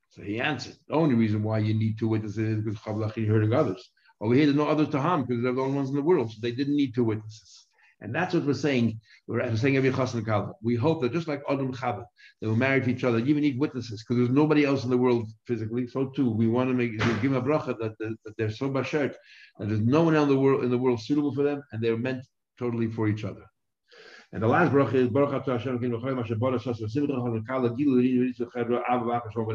So 0.10 0.22
he 0.22 0.42
answered. 0.42 0.76
The 0.88 0.96
only 0.96 1.16
reason 1.16 1.44
why 1.44 1.60
you 1.60 1.74
need 1.74 1.98
two 1.98 2.10
witnesses 2.10 2.58
is 2.58 2.64
because 2.64 2.80
Chavlach 2.80 3.26
hurting 3.26 3.54
others. 3.54 3.90
Over 4.20 4.34
here, 4.34 4.48
there's 4.48 4.58
no 4.58 4.68
other 4.68 4.86
Taham 4.86 5.26
because 5.26 5.44
they're 5.44 5.54
the 5.54 5.62
only 5.62 5.76
ones 5.76 5.90
in 5.90 5.96
the 5.96 6.02
world. 6.02 6.32
So 6.32 6.40
they 6.42 6.52
didn't 6.52 6.76
need 6.76 6.94
two 6.94 7.06
witnesses. 7.06 7.68
And 8.02 8.16
that's 8.16 8.34
what 8.34 8.46
we're 8.46 8.54
saying. 8.54 9.00
We're 9.28 9.56
saying 9.58 9.76
every 9.76 9.92
chassan 9.92 10.26
kala. 10.26 10.54
We 10.62 10.76
hope 10.76 11.02
that 11.02 11.12
just 11.12 11.28
like 11.28 11.42
Adam 11.50 11.74
Chava, 11.74 12.06
they 12.40 12.48
were 12.48 12.56
married 12.56 12.86
to 12.86 12.92
each 12.92 13.04
other. 13.04 13.20
You 13.20 13.26
even 13.26 13.44
need 13.44 13.60
witnesses 13.60 14.04
because 14.04 14.18
there's 14.18 14.36
nobody 14.36 14.64
else 14.66 14.84
in 14.86 14.90
the 14.90 14.98
world 14.98 15.28
physically. 15.46 15.88
So 15.88 16.08
too, 16.08 16.30
we 16.30 16.48
want 16.48 16.70
to 16.70 16.74
make 16.74 16.98
give 17.22 17.34
a 17.34 17.42
bracha 17.42 17.78
that, 17.80 17.98
that, 18.00 18.16
that 18.24 18.38
they're 18.38 18.52
so 18.52 18.70
bashert 18.70 19.16
that 19.58 19.68
there's 19.68 19.82
no 19.82 20.04
one 20.04 20.16
else 20.16 20.30
in 20.30 20.36
the 20.36 20.40
world 20.40 20.64
in 20.64 20.72
the 20.72 20.78
world 20.78 21.02
suitable 21.02 21.34
for 21.34 21.44
them, 21.44 21.62
and 21.72 21.84
they're 21.84 21.98
meant 21.98 22.24
totally 22.58 22.90
for 22.90 23.08
each 23.08 23.26
other. 23.26 23.44
And 24.32 24.44
the 24.44 24.48
last 24.48 24.72
bracha 24.72 24.94
is 24.94 25.10
Baruch 25.10 25.44
Atah 25.44 25.58
Hashem 25.58 25.80
Kala 25.80 26.60
Tzachar 26.60 26.84
Av 28.88 29.02
Vav 29.02 29.24
Hashem 29.24 29.48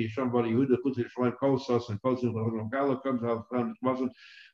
Hashem 0.00 0.30
Bara 0.30 0.48
Yehuda 0.48 0.76
Kol 0.80 0.94
and 1.24 1.36
Kol 1.36 1.58
Simcha 1.58 1.98
Chal 2.00 2.68
Kala 2.72 3.00
comes 3.00 3.24
out 3.24 3.48
from 3.48 3.74
Muslim 3.82 4.08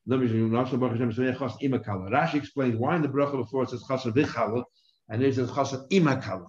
Rashi 0.09 2.33
explains 2.33 2.75
why 2.77 2.95
in 2.95 3.03
the 3.03 3.09
bracha 3.09 3.37
before 3.37 3.63
it 3.63 3.69
says 3.69 3.83
chasar 3.83 4.11
v'chala, 4.11 4.63
and 5.09 5.21
it 5.21 5.35
says 5.35 5.51
chasar 5.51 5.87
imakala. 5.89 6.47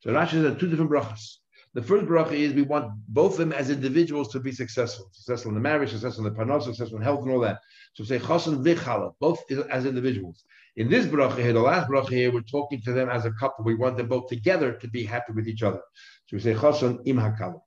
So 0.00 0.10
Rashi 0.10 0.42
says 0.42 0.60
two 0.60 0.68
different 0.68 0.90
brachas. 0.90 1.38
The 1.72 1.82
first 1.82 2.06
bracha 2.06 2.32
is 2.32 2.52
we 2.52 2.62
want 2.62 2.92
both 3.08 3.32
of 3.32 3.38
them 3.38 3.52
as 3.52 3.70
individuals 3.70 4.28
to 4.32 4.40
be 4.40 4.52
successful, 4.52 5.08
successful 5.12 5.50
in 5.50 5.54
the 5.54 5.60
marriage, 5.60 5.90
successful 5.90 6.26
in 6.26 6.32
the 6.32 6.38
panos, 6.38 6.64
successful 6.64 6.98
in 6.98 7.02
health, 7.02 7.22
and 7.22 7.32
all 7.32 7.40
that. 7.40 7.60
So 7.94 8.04
say 8.04 8.18
chasan 8.18 8.62
v'chala, 8.62 9.14
both 9.18 9.42
as 9.70 9.86
individuals. 9.86 10.44
In 10.76 10.88
this 10.88 11.06
bracha 11.06 11.36
here, 11.36 11.52
the 11.52 11.60
last 11.60 11.88
bracha 11.88 12.10
here, 12.10 12.32
we're 12.32 12.42
talking 12.42 12.80
to 12.82 12.92
them 12.92 13.08
as 13.08 13.24
a 13.24 13.32
couple. 13.32 13.64
We 13.64 13.74
want 13.74 13.96
them 13.96 14.08
both 14.08 14.28
together 14.28 14.72
to 14.72 14.88
be 14.88 15.04
happy 15.04 15.32
with 15.32 15.48
each 15.48 15.62
other. 15.62 15.80
So 16.26 16.36
we 16.36 16.40
say 16.40 16.54
chasan 16.54 17.00
im 17.06 17.16
hakala. 17.16 17.60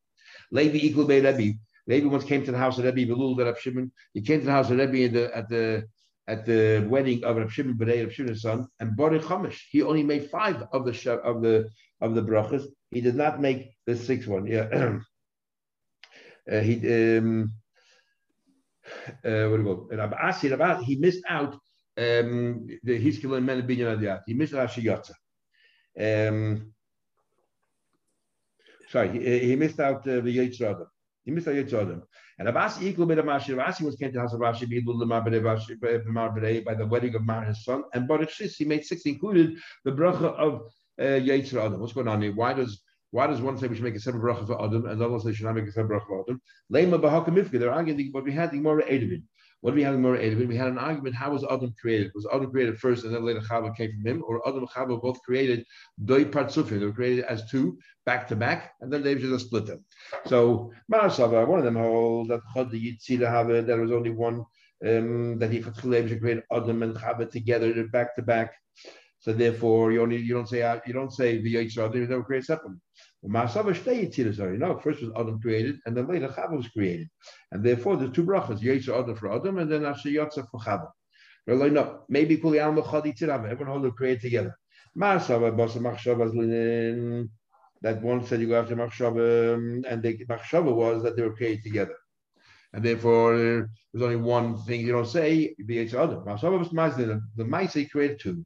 Levi 0.52 0.78
equal 0.78 1.06
be 1.06 1.22
Levi. 1.22 1.58
Maybe 1.86 2.06
once 2.06 2.24
came 2.24 2.46
to 2.46 2.52
the 2.52 2.58
house 2.58 2.78
of 2.78 2.86
Rebbe 2.86 3.12
Belul, 3.12 3.38
that 3.38 3.60
Shimon. 3.60 3.92
He 4.14 4.22
came 4.22 4.40
to 4.40 4.46
the 4.46 4.52
house 4.52 4.70
of 4.70 4.78
Rebbe 4.78 5.12
the, 5.14 5.36
at 5.36 5.50
the 5.50 5.84
at 6.28 6.46
the 6.46 6.88
wedding 6.90 7.24
of 7.26 7.36
Reb 7.36 7.52
Shimon 7.52 7.78
B'nai 7.78 8.04
Reb 8.04 8.12
Shimon's 8.12 8.42
son, 8.44 8.68
and 8.80 8.96
Baruch 8.96 9.24
Chamish. 9.24 9.60
He 9.70 9.82
only 9.82 10.04
made 10.04 10.30
five 10.30 10.64
of 10.72 10.86
the 10.86 11.22
of 11.24 11.42
the 11.42 11.70
of 12.00 12.16
the 12.16 12.22
brachas. 12.22 12.66
He 12.92 13.02
did 13.02 13.16
not 13.16 13.42
make 13.42 13.74
the 13.86 13.98
sixth 13.98 14.30
one. 14.30 14.48
Yeah, 14.48 14.68
uh, 16.52 16.60
he 16.62 17.18
um, 17.18 17.52
uh, 19.26 19.48
what 19.50 19.58
do 19.58 19.64
you 19.64 19.64
call 19.64 19.88
Rabbi 19.92 20.18
Asi, 20.18 20.50
Rabbi, 20.50 20.84
he 20.84 20.96
missed 20.98 21.24
out 21.30 21.58
um, 21.98 22.68
the 22.84 23.00
Hiskil 23.00 23.38
and 23.38 23.46
Men 23.46 23.68
Binyan 23.68 24.22
He 24.26 24.34
missed 24.34 24.54
out 24.54 24.70
Shiyatza. 24.70 25.14
Um, 26.00 26.74
sorry, 28.90 29.10
he, 29.10 29.40
he 29.50 29.56
missed 29.56 29.80
out 29.80 30.08
uh, 30.08 30.22
the 30.22 30.38
Yitzhak. 30.38 30.86
He 31.24 31.32
missed 31.32 31.48
out 31.48 31.56
Yitzhak. 31.56 32.02
And 32.40 32.48
bit 32.48 32.58
of 32.58 33.26
Rashi. 33.26 33.56
Rashi 33.56 33.82
was 33.84 33.96
came 33.96 34.10
to 34.10 34.16
the 34.16 34.22
house 34.22 34.34
of 34.34 34.40
Rashi 34.40 34.66
by 36.66 36.74
the 36.74 36.86
wedding 36.88 37.16
of 37.16 37.24
Mar, 37.24 37.44
his 37.46 37.64
son. 37.64 37.84
And 37.94 38.08
Baruch 38.08 38.30
Shis, 38.30 38.56
he 38.58 38.66
made 38.66 38.84
six, 38.84 39.04
included 39.04 39.58
the 39.86 39.92
bracha 39.92 40.34
of 40.34 40.62
uh, 41.00 41.04
Yitzhak. 41.04 41.78
What's 41.78 41.94
going 41.94 42.08
on 42.08 42.24
here? 42.24 42.34
Why 42.34 42.54
does 42.54 42.82
why 43.12 43.28
does 43.28 43.42
one 43.42 43.60
say 43.60 43.68
we 43.68 43.76
should 43.76 43.84
make 43.84 43.96
a 43.96 44.00
separate 44.00 44.24
bracha 44.24 44.48
for 44.48 44.60
Adam, 44.66 44.88
and 44.88 45.00
the 45.00 45.06
other 45.06 45.20
say 45.20 45.34
should 45.34 45.46
not 45.46 45.54
make 45.54 45.68
a 45.68 45.72
separate 45.72 46.02
bracha 46.02 46.08
for 46.08 46.22
Adam? 46.22 46.42
Lema 46.72 47.00
b'haka 47.00 47.28
mifka. 47.28 47.60
They're 47.60 47.72
arguing, 47.72 48.10
but 48.12 48.24
we 48.24 48.32
had 48.32 48.50
the 48.50 48.58
Gemara 48.58 48.84
Eruvin. 48.86 49.22
What 49.64 49.72
do 49.72 49.76
we 49.76 49.84
have 49.84 49.94
in 49.94 50.02
Gemara? 50.02 50.46
We 50.46 50.58
had 50.58 50.68
an 50.68 50.78
argument. 50.78 51.16
How 51.16 51.32
was 51.32 51.46
Adam 51.50 51.74
created? 51.80 52.12
Was 52.14 52.28
Adam 52.34 52.52
created 52.52 52.78
first, 52.78 53.06
and 53.06 53.16
then 53.16 53.24
later 53.24 53.40
Chava 53.40 53.74
came 53.74 53.92
from 53.94 54.06
him, 54.06 54.22
or 54.28 54.46
Adam 54.46 54.60
and 54.60 54.70
Chava 54.70 55.02
both 55.02 55.22
created 55.22 55.66
doi 56.04 56.26
partsufim? 56.26 56.82
They 56.82 56.86
were 56.86 56.92
created 56.92 57.24
as 57.24 57.50
two, 57.50 57.78
back 58.06 58.28
to 58.28 58.36
back, 58.36 58.74
and 58.82 58.92
then 58.92 59.04
they 59.04 59.16
just 59.16 59.46
split 59.46 59.66
them. 59.66 59.86
So 60.26 60.74
Marasava, 60.92 61.48
one 61.48 61.60
of 61.60 61.66
them 61.66 61.78
hold 61.78 62.28
that 62.28 62.42
Chod 62.54 62.72
the 62.72 62.78
Yitzira 62.78 63.30
have 63.30 63.66
there 63.66 63.80
was 63.80 63.94
only 63.94 64.10
one 64.10 64.44
um, 64.86 65.40
that 65.40 65.50
he 65.50 65.62
created 65.62 66.44
Adam 66.52 66.84
and 66.84 66.98
Chava 66.98 67.32
together, 67.32 67.88
back 67.88 68.18
to 68.18 68.22
back. 68.22 68.52
So 69.20 69.32
therefore, 69.32 69.94
you 69.94 70.02
only 70.02 70.18
you 70.18 70.34
don't 70.34 70.50
say 70.50 70.60
you 70.86 70.92
don't 70.92 71.14
say 71.14 71.42
the 71.42 71.56
Yitzhak 71.56 71.94
they 71.94 72.14
were 72.14 72.24
created 72.26 72.48
separately. 72.48 72.80
Know, 73.26 74.80
first 74.80 75.02
was 75.02 75.12
Adam 75.16 75.40
created, 75.40 75.80
and 75.86 75.96
then 75.96 76.08
later 76.08 76.28
Chava 76.28 76.58
was 76.58 76.68
created, 76.68 77.08
and 77.52 77.64
therefore 77.64 77.96
there's 77.96 78.12
two 78.12 78.26
brachas: 78.26 78.60
Yitzhak 78.60 79.02
Adam 79.02 79.16
for 79.16 79.32
Adam, 79.34 79.60
and 79.60 79.72
then 79.72 79.86
Asher 79.86 80.10
Yotza 80.10 80.46
for 80.52 80.60
Chava. 80.60 80.90
We're 81.48 81.56
like, 81.56 81.72
no, 81.72 82.04
maybe 82.10 82.38
Kuli 82.38 82.60
Alma 82.60 82.82
Chadi 82.82 83.18
Tzirav. 83.18 83.50
Everyone 83.50 83.68
hold 83.68 83.86
it 83.86 83.96
created 83.96 84.22
together. 84.22 84.56
Masava 84.98 85.52
Basa 85.56 85.78
Machshavas 85.80 86.34
Linin. 86.34 87.30
That 87.82 88.02
one 88.02 88.26
said 88.26 88.40
you 88.42 88.48
go 88.48 88.60
after 88.60 88.76
Machshava, 88.76 89.56
um, 89.56 89.84
and 89.88 90.02
the 90.02 90.26
Machshava 90.26 90.74
was 90.74 91.04
that 91.04 91.16
they 91.16 91.22
were 91.22 91.36
created 91.36 91.64
together. 91.64 91.96
And 92.74 92.84
therefore, 92.84 93.36
uh, 93.36 93.66
there's 93.94 94.04
only 94.04 94.16
one 94.16 94.58
thing 94.64 94.82
you 94.82 94.94
don't 94.94 95.06
say, 95.06 95.54
the 95.60 95.80
Adam. 95.80 96.24
The 96.26 97.44
Maisi 97.44 97.90
created 97.90 98.20
two. 98.20 98.46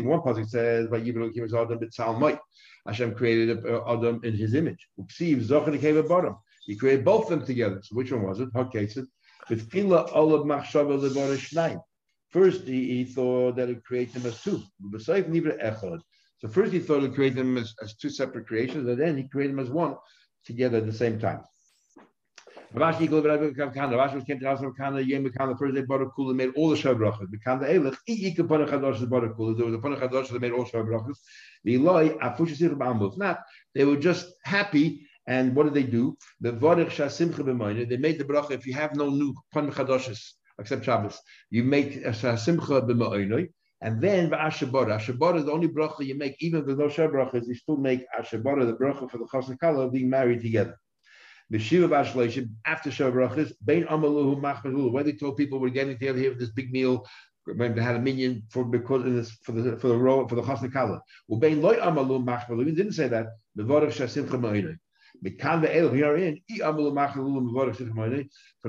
One 0.00 0.22
passage 0.22 0.48
says, 0.48 0.88
"By 0.88 0.98
Adam 0.98 1.32
b'tzalmai." 1.32 2.38
Hashem 2.86 3.14
created 3.14 3.64
uh, 3.64 3.82
Adam 3.86 4.20
in 4.24 4.34
His 4.34 4.54
image. 4.54 4.88
He 6.66 6.76
created 6.76 7.04
both 7.04 7.24
of 7.24 7.30
them 7.30 7.44
together. 7.46 7.80
So 7.82 7.96
which 7.96 8.12
one 8.12 8.22
was 8.22 8.40
it? 8.40 8.52
Shnayim. 11.42 11.80
First, 12.30 12.62
he, 12.62 12.88
he 12.88 13.04
thought 13.04 13.56
that 13.56 13.68
he 13.68 13.74
created 13.74 14.14
them 14.14 14.26
as 14.26 14.42
two. 14.42 14.62
So 16.40 16.48
first, 16.48 16.72
he 16.72 16.78
thought 16.78 17.02
he 17.02 17.08
created 17.08 17.38
them 17.38 17.58
as, 17.58 17.74
as 17.82 17.94
two 17.94 18.08
separate 18.10 18.46
creations, 18.46 18.88
and 18.88 18.98
then 18.98 19.16
he 19.16 19.24
created 19.24 19.56
them 19.56 19.64
as 19.64 19.70
one 19.70 19.96
together 20.44 20.78
at 20.78 20.86
the 20.86 20.92
same 20.92 21.20
time. 21.20 21.42
Rashi 22.74 23.08
go 23.08 23.22
Rashi 23.22 23.74
Kana. 23.74 23.96
Rashi 23.96 24.26
came 24.26 24.40
to 24.40 24.46
house 24.46 24.62
of 24.62 24.76
Kana. 24.76 25.00
Yom 25.00 25.30
Kana. 25.32 25.56
First 25.56 25.74
day 25.74 25.82
Baruch 25.82 26.12
Kula 26.18 26.34
made 26.34 26.50
all 26.56 26.70
the 26.70 26.76
Shav 26.76 26.96
brachas. 26.96 27.26
Bekanda 27.28 27.68
Elech. 27.68 27.96
I 28.08 28.12
Ika 28.12 28.44
Pana 28.44 28.66
Chadosh 28.66 29.08
Baruch 29.08 29.36
Kula. 29.36 29.56
There 29.56 29.66
was 29.66 29.74
a 29.74 29.78
Pana 29.78 29.96
Chadosh 29.96 30.28
that 30.30 30.40
made 30.40 30.52
all 30.52 30.64
Shav 30.64 30.86
brachas. 30.86 31.16
The 31.64 31.74
Eloi 31.74 32.10
Afusha 32.18 32.56
Sir 32.56 32.70
Bambus. 32.70 33.18
Not 33.18 33.40
they 33.74 33.84
were 33.84 33.96
just 33.96 34.32
happy. 34.44 35.06
And 35.26 35.54
what 35.54 35.64
did 35.64 35.74
they 35.74 35.84
do? 35.84 36.16
The. 36.40 36.50
They 36.52 37.96
made 37.96 38.18
the 38.18 38.24
bracha. 38.24 38.50
If 38.52 38.66
you 38.66 38.74
have 38.74 38.96
no 38.96 39.10
new 39.10 39.34
Pana 39.52 39.70
Chadoshes 39.70 40.32
except 40.58 40.84
Shabbos, 40.84 41.20
you 41.50 41.64
make 41.64 41.96
a 41.96 42.10
Shasimcha 42.10 42.88
B'Moiner. 42.88 43.48
And 43.82 44.00
then 44.00 44.30
Ashabara. 44.30 44.98
Ashabara 44.98 45.38
is 45.38 45.44
the 45.44 45.52
only 45.52 45.68
bracha 45.68 46.06
you 46.06 46.16
make, 46.16 46.36
even 46.40 46.60
if 46.60 46.66
there's 46.66 46.98
no 46.98 47.08
brachas, 47.08 47.46
you 47.46 47.54
still 47.54 47.76
make 47.76 48.04
Ashabara, 48.18 48.66
the 48.66 48.74
bracha 48.74 49.10
for 49.10 49.18
the 49.18 49.24
Chasna 49.24 49.58
Kala 49.58 49.90
being 49.90 50.08
married 50.08 50.40
together. 50.40 50.78
Shiva 51.58 51.88
Bashleishim 51.88 52.50
after 52.64 52.90
Shavrachis, 52.90 53.52
Bain 53.64 53.84
Amaluhu 53.84 54.40
Machmahu, 54.40 54.90
where 54.90 55.04
they 55.04 55.12
told 55.12 55.36
people 55.36 55.58
we're 55.58 55.68
getting 55.68 55.98
together 55.98 56.18
here 56.18 56.32
for 56.32 56.38
this 56.38 56.50
big 56.50 56.72
meal. 56.72 57.06
When 57.44 57.74
they 57.74 57.82
had 57.82 57.96
a 57.96 57.98
minion 57.98 58.44
for 58.50 58.64
because 58.64 59.04
in 59.04 59.16
this, 59.16 59.32
for 59.42 59.50
the 59.50 59.76
for 59.76 59.88
the 59.88 59.96
role 59.96 60.28
for 60.28 60.36
the 60.36 60.42
Chasna 60.42 60.72
Kala. 60.72 61.00
Well, 61.26 61.40
Bain 61.40 61.60
Loy 61.60 61.74
Amalu 61.76 62.24
Machmahu, 62.24 62.64
he 62.64 62.72
didn't 62.72 62.92
say 62.92 63.08
that. 63.08 63.26
Mevorach 63.58 63.88
Shasim 63.88 64.28
Chamayne. 64.30 64.78
From 65.24 65.60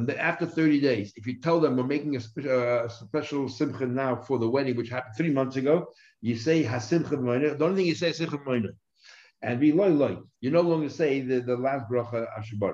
the 0.06 0.22
after 0.22 0.46
30 0.46 0.82
days, 0.82 1.14
if 1.16 1.26
you 1.26 1.42
tell 1.42 1.60
them 1.60 1.78
we're 1.78 1.84
making 1.84 2.16
a, 2.16 2.20
spe- 2.20 2.46
uh, 2.46 2.88
special 2.90 3.50
simcha 3.50 3.88
now 3.88 4.16
for 4.18 4.38
the 4.38 4.48
wedding, 4.48 4.76
which 4.76 4.90
happened 4.90 5.16
three 5.18 5.32
months 5.32 5.56
ago, 5.56 5.88
you 6.22 6.36
say 6.36 6.64
hasimcha 6.64 7.58
The 7.58 7.66
only 7.66 7.78
thing 7.78 7.86
you 7.88 7.96
say 7.96 8.10
is 8.10 8.18
simcha 8.18 8.38
and 9.44 9.60
be 9.60 9.72
loy 9.72 9.90
loy. 9.90 10.18
You 10.42 10.52
no 10.52 10.62
longer 10.62 10.90
say 10.90 11.22
the, 11.22 11.42
the 11.42 11.58
last 11.58 11.90
bracha 11.92 12.26
ashabara. 12.40 12.74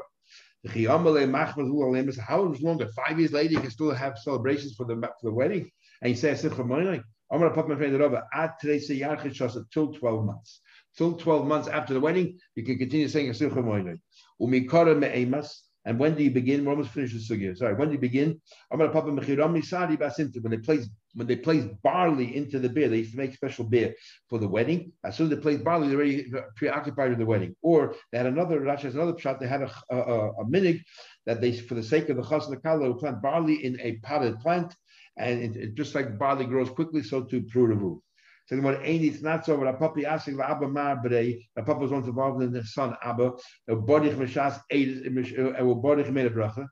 How 0.85 0.97
much 0.97 2.61
longer? 2.61 2.87
Five 2.95 3.19
years 3.19 3.31
later, 3.31 3.53
you 3.53 3.59
can 3.59 3.71
still 3.71 3.91
have 3.91 4.17
celebrations 4.19 4.75
for 4.75 4.85
the 4.85 4.95
for 4.95 5.29
the 5.29 5.33
wedding, 5.33 5.71
and 6.01 6.11
you 6.11 6.15
say 6.15 6.35
Simcha 6.35 6.63
Moinai. 6.63 7.01
I'm 7.31 7.39
going 7.39 7.51
to 7.51 7.55
put 7.55 7.69
my 7.69 7.75
friend 7.75 8.01
over 8.01 8.23
at 8.33 8.59
till 8.59 9.93
12 9.93 10.25
months. 10.25 10.61
Till 10.97 11.13
12 11.13 11.47
months 11.47 11.67
after 11.67 11.93
the 11.93 11.99
wedding, 11.99 12.39
you 12.55 12.63
can 12.65 12.77
continue 12.77 13.07
saying 13.07 13.33
Simcha 13.33 13.61
Moinai. 13.61 13.99
Umikara 14.41 14.97
me'emas, 14.97 15.63
and 15.85 15.97
when 15.97 16.15
do 16.15 16.23
you 16.23 16.31
begin? 16.31 16.65
We're 16.65 16.71
almost 16.71 16.91
finished 16.91 17.13
the 17.13 17.35
sugya. 17.35 17.57
Sorry, 17.57 17.73
when 17.73 17.87
do 17.87 17.93
you 17.93 17.99
begin? 17.99 18.39
I'm 18.71 18.77
going 18.77 18.89
to 18.89 18.93
pop 18.93 19.07
a. 19.07 19.11
When 19.11 20.51
they 20.51 20.57
place 20.57 20.89
when 21.15 21.27
they 21.27 21.35
place 21.35 21.65
barley 21.83 22.35
into 22.35 22.59
the 22.59 22.69
beer, 22.69 22.87
they 22.87 22.97
used 22.97 23.11
to 23.11 23.17
make 23.17 23.33
special 23.33 23.65
beer 23.65 23.95
for 24.29 24.39
the 24.39 24.47
wedding. 24.47 24.91
As 25.03 25.17
soon 25.17 25.31
as 25.31 25.35
they 25.35 25.41
placed 25.41 25.63
barley, 25.63 25.87
they're 25.87 25.97
already 25.97 26.31
preoccupied 26.55 27.09
with 27.09 27.19
the 27.19 27.25
wedding. 27.25 27.55
Or 27.61 27.95
they 28.11 28.17
had 28.17 28.27
another 28.27 28.59
Rashi 28.61 28.81
has 28.81 28.95
another 28.95 29.17
shot. 29.17 29.39
They 29.39 29.47
had 29.47 29.63
a, 29.63 29.71
a, 29.89 30.29
a, 30.31 30.45
minig 30.45 30.81
that 31.25 31.41
they, 31.41 31.53
for 31.53 31.75
the 31.75 31.83
sake 31.83 32.09
of 32.09 32.17
the 32.17 32.23
chasna 32.23 32.61
kala, 32.61 32.89
would 32.89 32.99
plant 32.99 33.21
barley 33.21 33.65
in 33.65 33.79
a 33.81 33.97
potted 34.03 34.39
plant, 34.39 34.75
and 35.17 35.41
it, 35.41 35.55
it, 35.55 35.75
just 35.75 35.95
like 35.95 36.19
barley 36.19 36.45
grows 36.45 36.69
quickly, 36.69 37.01
so 37.01 37.23
too 37.23 37.41
pruravu. 37.41 37.99
So 38.49 38.55
the 38.55 38.63
more 38.63 38.81
it's 38.81 39.21
not 39.21 39.45
so. 39.45 39.57
But 39.57 39.77
Papa 39.77 40.03
asking 40.07 40.37
the 40.37 40.49
Abba 40.49 40.67
Mar 40.67 40.99
Brei. 41.05 41.39
The 41.55 41.61
Papa 41.61 41.81
was 41.81 41.91
once 41.91 42.07
involved 42.07 42.41
in 42.41 42.51
the 42.51 42.63
son 42.63 42.95
Abba. 43.03 43.33
A 43.67 43.75
body 43.75 44.09
mishas 44.09 44.59
a 44.71 45.75
body 45.75 46.11
made 46.11 46.25
a 46.25 46.29
bracha. 46.31 46.65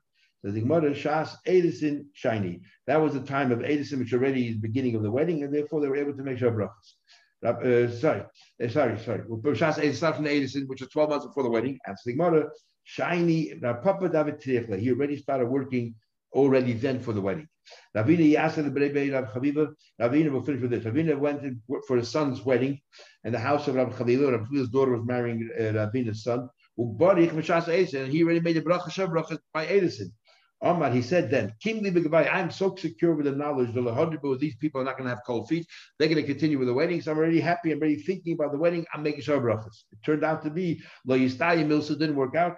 So 0.44 0.50
the 0.50 0.60
Gemara 0.60 0.90
Shas 0.90 1.36
Edison 1.46 2.08
shiny. 2.14 2.62
That 2.88 3.00
was 3.00 3.14
the 3.14 3.20
time 3.20 3.52
of 3.52 3.62
Edison, 3.62 4.00
which 4.00 4.12
already 4.12 4.48
is 4.48 4.56
beginning 4.56 4.96
of 4.96 5.04
the 5.04 5.10
wedding, 5.10 5.44
and 5.44 5.54
therefore 5.54 5.80
they 5.80 5.86
were 5.86 5.96
able 5.96 6.14
to 6.14 6.22
make 6.24 6.38
sure 6.38 6.50
brachas. 6.50 6.96
Uh, 7.44 7.88
sorry, 8.00 8.22
uh, 8.60 8.68
sorry, 8.68 8.98
sorry. 8.98 9.22
Shas 9.54 9.78
Edison 9.78 10.14
from 10.14 10.26
Edison, 10.26 10.64
which 10.66 10.80
was 10.80 10.90
12 10.90 11.10
months 11.10 11.26
before 11.26 11.44
the 11.44 11.50
wedding. 11.50 11.78
And 11.86 11.96
the 12.04 12.12
Gemara 12.12 12.48
shiny. 12.82 13.54
Papa 13.54 14.08
David 14.08 14.42
He 14.42 14.90
already 14.90 15.16
started 15.16 15.46
working 15.46 15.94
already 16.32 16.72
then 16.72 17.00
for 17.00 17.12
the 17.12 17.20
wedding. 17.20 17.48
Ravina 17.96 18.32
Yasser 18.32 18.64
the 18.64 18.70
Berebe 18.70 19.12
Rav 19.12 19.32
Chaviva. 19.32 19.68
Ravina 20.00 20.30
will 20.30 20.42
finish 20.42 20.62
with 20.62 20.70
this. 20.70 20.84
Ravina 20.84 21.18
went 21.18 21.42
for 21.86 21.96
his 21.96 22.10
son's 22.10 22.42
wedding, 22.42 22.80
and 23.24 23.34
the 23.34 23.38
house 23.38 23.68
of 23.68 23.74
Rav 23.74 23.94
Chaviva. 23.94 24.32
Rav 24.32 24.48
Chaviva's 24.48 24.70
daughter 24.70 24.92
was 24.92 25.06
marrying 25.06 25.48
uh, 25.58 25.62
Ravina's 25.62 26.22
son. 26.22 26.48
And 26.78 28.12
he 28.12 28.22
already 28.22 28.40
made 28.40 28.56
a 28.56 28.62
bracha 28.62 28.88
shav 28.88 29.38
by 29.52 29.66
Edison. 29.66 30.12
Omar, 30.60 30.90
he 30.90 31.02
said 31.02 31.30
then, 31.30 31.52
King 31.60 31.86
I'm 32.12 32.50
so 32.50 32.74
secure 32.74 33.14
with 33.14 33.26
the 33.26 33.32
knowledge 33.32 33.74
that 33.74 34.38
these 34.40 34.56
people 34.56 34.80
are 34.80 34.84
not 34.84 34.96
going 34.96 35.04
to 35.04 35.14
have 35.14 35.22
cold 35.24 35.48
feet. 35.48 35.66
They're 35.98 36.08
going 36.08 36.20
to 36.20 36.26
continue 36.26 36.58
with 36.58 36.68
the 36.68 36.74
wedding. 36.74 37.00
So 37.00 37.12
I'm 37.12 37.18
already 37.18 37.40
happy. 37.40 37.72
I'm 37.72 37.78
already 37.78 38.02
thinking 38.02 38.34
about 38.34 38.52
the 38.52 38.58
wedding. 38.58 38.84
I'm 38.92 39.02
making 39.02 39.22
sure 39.22 39.40
brachas. 39.40 39.84
It 39.92 39.98
turned 40.04 40.24
out 40.24 40.42
to 40.44 40.50
be 40.50 40.80
Lo 41.04 41.16
Yistayi 41.16 41.64
Milsa 41.64 41.98
didn't 41.98 42.16
work 42.16 42.34
out. 42.34 42.56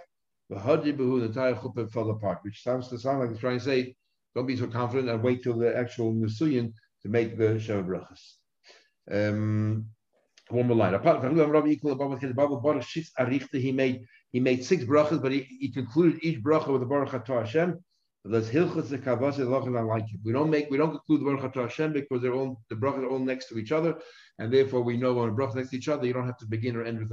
The 0.51 0.57
Hadibahu, 0.57 1.21
the 1.21 1.27
entire 1.27 1.55
chuppah 1.55 1.93
fell 1.93 2.11
apart, 2.11 2.41
which 2.43 2.65
sounds 2.65 2.89
to 2.89 2.99
sound 2.99 3.21
like 3.21 3.31
he's 3.31 3.39
trying 3.39 3.61
to 3.61 3.65
say, 3.65 3.95
don't 4.35 4.47
be 4.47 4.57
so 4.57 4.67
confident 4.67 5.09
and 5.09 5.23
wait 5.23 5.45
till 5.45 5.57
the 5.57 5.77
actual 5.77 6.13
Nisuyin 6.13 6.73
to 7.03 7.09
make 7.09 7.39
the 7.39 7.59
Shem 7.61 7.87
brachas. 7.87 8.35
Um, 9.11 9.87
one 10.49 10.67
more 10.67 10.77
line. 10.77 10.95
Apart 10.95 11.21
from 11.21 11.39
Rabbi 11.39 11.69
equal 11.69 12.17
his 12.17 12.33
Bible, 12.33 12.61
Baruch 12.61 12.83
Shitz 12.83 13.11
Arichta, 13.19 13.61
he 13.61 13.71
made 13.71 14.05
he 14.33 14.41
made 14.41 14.65
six 14.65 14.83
brachas, 14.85 15.23
but 15.23 15.31
he, 15.31 15.43
he 15.61 15.71
concluded 15.73 16.19
each 16.23 16.43
bracha 16.43 16.69
with 16.69 16.81
the 16.81 16.87
Baruch 16.87 17.11
Atah 17.11 17.41
Hashem. 17.41 17.79
That's 18.25 18.49
hilchas 18.49 18.89
the 18.89 18.99
kavas 18.99 19.39
lochin 19.39 19.87
like 19.87 20.05
it. 20.05 20.21
We 20.25 20.33
don't 20.33 20.51
make 20.51 20.69
we 20.69 20.77
don't 20.77 20.91
conclude 20.91 21.21
the 21.21 21.25
Baruch 21.25 21.55
Atah 21.55 21.63
Hashem 21.63 21.93
because 21.93 22.21
they're 22.23 22.35
all 22.35 22.61
the 22.69 22.77
brachas 22.77 23.05
are 23.05 23.09
all 23.09 23.21
next 23.21 23.49
to 23.49 23.59
each 23.59 23.71
other, 23.71 23.97
and 24.41 24.53
therefore 24.53 24.83
we 24.83 24.97
know 24.97 25.15
when 25.15 25.29
a 25.29 25.33
bracha 25.33 25.55
next 25.55 25.71
to 25.71 25.77
each 25.77 25.89
other, 25.89 26.07
you 26.07 26.13
don't 26.13 26.27
have 26.27 26.39
to 26.39 26.47
begin 26.47 26.77
or 26.77 26.85
end 26.85 26.99
with 26.99 27.09